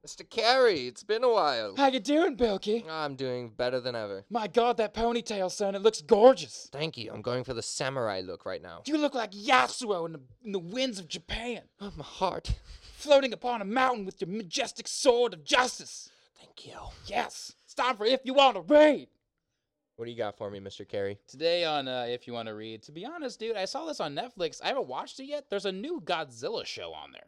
[0.05, 0.29] Mr.
[0.29, 1.75] Carey, it's been a while.
[1.77, 2.83] How you doing, Bilky?
[2.89, 4.25] I'm doing better than ever.
[4.29, 6.67] My God, that ponytail, son, it looks gorgeous.
[6.73, 7.09] Thank you.
[7.13, 8.81] I'm going for the samurai look right now.
[8.85, 12.53] You look like Yasuo in the, in the winds of Japan, Oh, my heart.
[12.97, 16.09] floating upon a mountain with your majestic sword of justice.
[16.37, 16.77] Thank you.
[17.05, 19.07] Yes, it's time for If You Want to Read.
[19.95, 20.85] What do you got for me, Mr.
[20.85, 21.17] Carey?
[21.29, 24.01] Today on uh, If You Want to Read, to be honest, dude, I saw this
[24.01, 24.59] on Netflix.
[24.61, 25.45] I haven't watched it yet.
[25.49, 27.27] There's a new Godzilla show on there.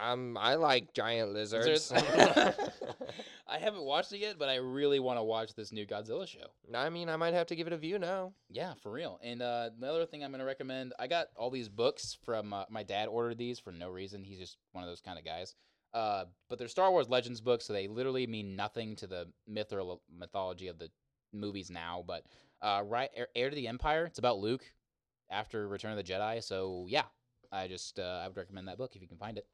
[0.00, 1.92] Um, I like giant lizards.
[3.48, 6.46] I haven't watched it yet, but I really want to watch this new Godzilla show.
[6.74, 8.32] I mean, I might have to give it a view now.
[8.50, 9.18] Yeah, for real.
[9.22, 12.52] And uh, the other thing I'm going to recommend, I got all these books from
[12.52, 13.08] uh, my dad.
[13.08, 14.22] Ordered these for no reason.
[14.22, 15.54] He's just one of those kind of guys.
[15.94, 19.72] Uh, but they're Star Wars Legends books, so they literally mean nothing to the myth
[19.72, 20.90] or lo- mythology of the
[21.32, 22.04] movies now.
[22.06, 22.24] But
[22.60, 24.04] uh, right, Heir, Heir to the Empire.
[24.04, 24.64] It's about Luke
[25.30, 26.42] after Return of the Jedi.
[26.42, 27.04] So yeah,
[27.50, 29.46] I just uh, I would recommend that book if you can find it.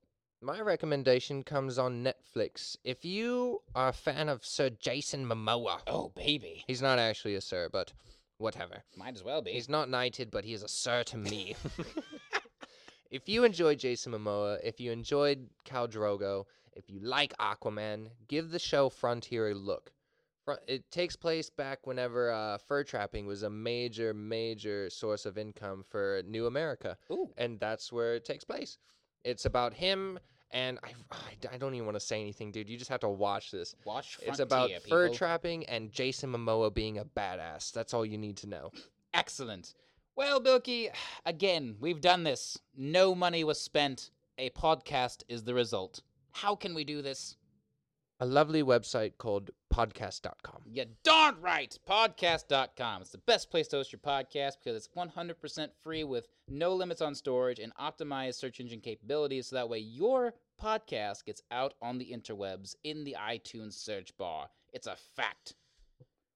[0.44, 2.76] My recommendation comes on Netflix.
[2.84, 7.40] If you are a fan of Sir Jason Momoa, Oh baby, he's not actually a
[7.40, 7.94] sir, but
[8.36, 8.82] whatever.
[8.94, 9.52] might as well be.
[9.52, 11.56] He's not knighted, but he is a sir to me.
[13.10, 18.50] if you enjoyed Jason Momoa, if you enjoyed Khal Drogo, if you like Aquaman, give
[18.50, 19.92] the show Frontier a look.
[20.44, 25.38] Fro- It takes place back whenever uh, fur trapping was a major, major source of
[25.38, 28.76] income for New America, Ooh, and that's where it takes place.
[29.24, 30.18] It's about him,
[30.54, 30.78] and
[31.12, 31.16] I,
[31.52, 32.70] I, don't even want to say anything, dude.
[32.70, 33.74] You just have to watch this.
[33.84, 34.16] watch.
[34.16, 37.72] Frontier, it's about Frontier, fur trapping and Jason Momoa being a badass.
[37.72, 38.70] That's all you need to know.
[39.12, 39.74] Excellent.
[40.16, 40.88] Well, Bilky,
[41.26, 42.56] again, we've done this.
[42.74, 44.10] No money was spent.
[44.38, 46.00] A podcast is the result.
[46.32, 47.36] How can we do this?
[48.20, 50.62] a lovely website called podcast.com.
[50.70, 51.76] You darn right!
[51.88, 53.02] Podcast.com.
[53.02, 57.02] It's the best place to host your podcast because it's 100% free with no limits
[57.02, 60.32] on storage and optimized search engine capabilities so that way your
[60.62, 64.48] podcast gets out on the interwebs in the iTunes search bar.
[64.72, 65.54] It's a fact.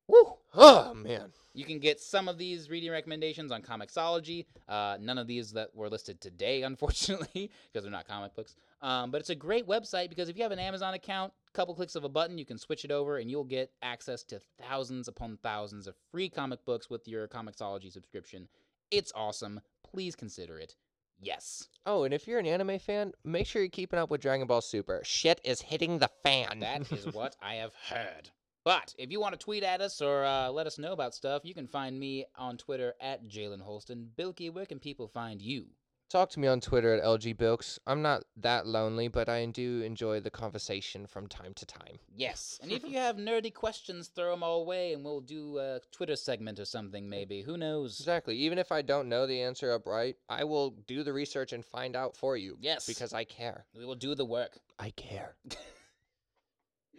[0.09, 0.37] Woo!
[0.55, 1.33] Oh man.
[1.53, 4.47] You can get some of these reading recommendations on Comixology.
[4.69, 8.57] Uh, none of these that were listed today, unfortunately, because they're not comic books.
[8.81, 11.75] Um, but it's a great website because if you have an Amazon account, a couple
[11.75, 15.09] clicks of a button, you can switch it over and you'll get access to thousands
[15.09, 18.49] upon thousands of free comic books with your Comixology subscription.
[18.91, 19.61] It's awesome.
[19.83, 20.77] Please consider it.
[21.21, 21.69] Yes.
[21.87, 24.61] Oh, and if you're an anime fan, make sure you're keeping up with Dragon Ball
[24.61, 25.01] Super.
[25.05, 26.61] Shit is hitting the fan.
[26.61, 28.31] That is what I have heard.
[28.64, 31.43] But if you want to tweet at us or uh, let us know about stuff,
[31.45, 34.09] you can find me on Twitter at Jalen Holsten.
[34.16, 35.66] Bilky, where can people find you?
[36.09, 37.79] Talk to me on Twitter at LGBilks.
[37.87, 41.99] I'm not that lonely, but I do enjoy the conversation from time to time.
[42.17, 42.59] Yes.
[42.63, 46.17] And if you have nerdy questions, throw them our way and we'll do a Twitter
[46.17, 47.43] segment or something, maybe.
[47.43, 48.01] Who knows?
[48.01, 48.37] Exactly.
[48.37, 51.95] Even if I don't know the answer upright, I will do the research and find
[51.95, 52.57] out for you.
[52.59, 52.87] Yes.
[52.87, 53.67] Because I care.
[53.77, 54.59] We will do the work.
[54.79, 55.37] I care.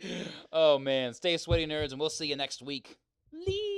[0.53, 1.16] oh, man.
[1.16, 2.99] Stay sweaty, nerds, and we'll see you next week.
[3.34, 3.68] Leave.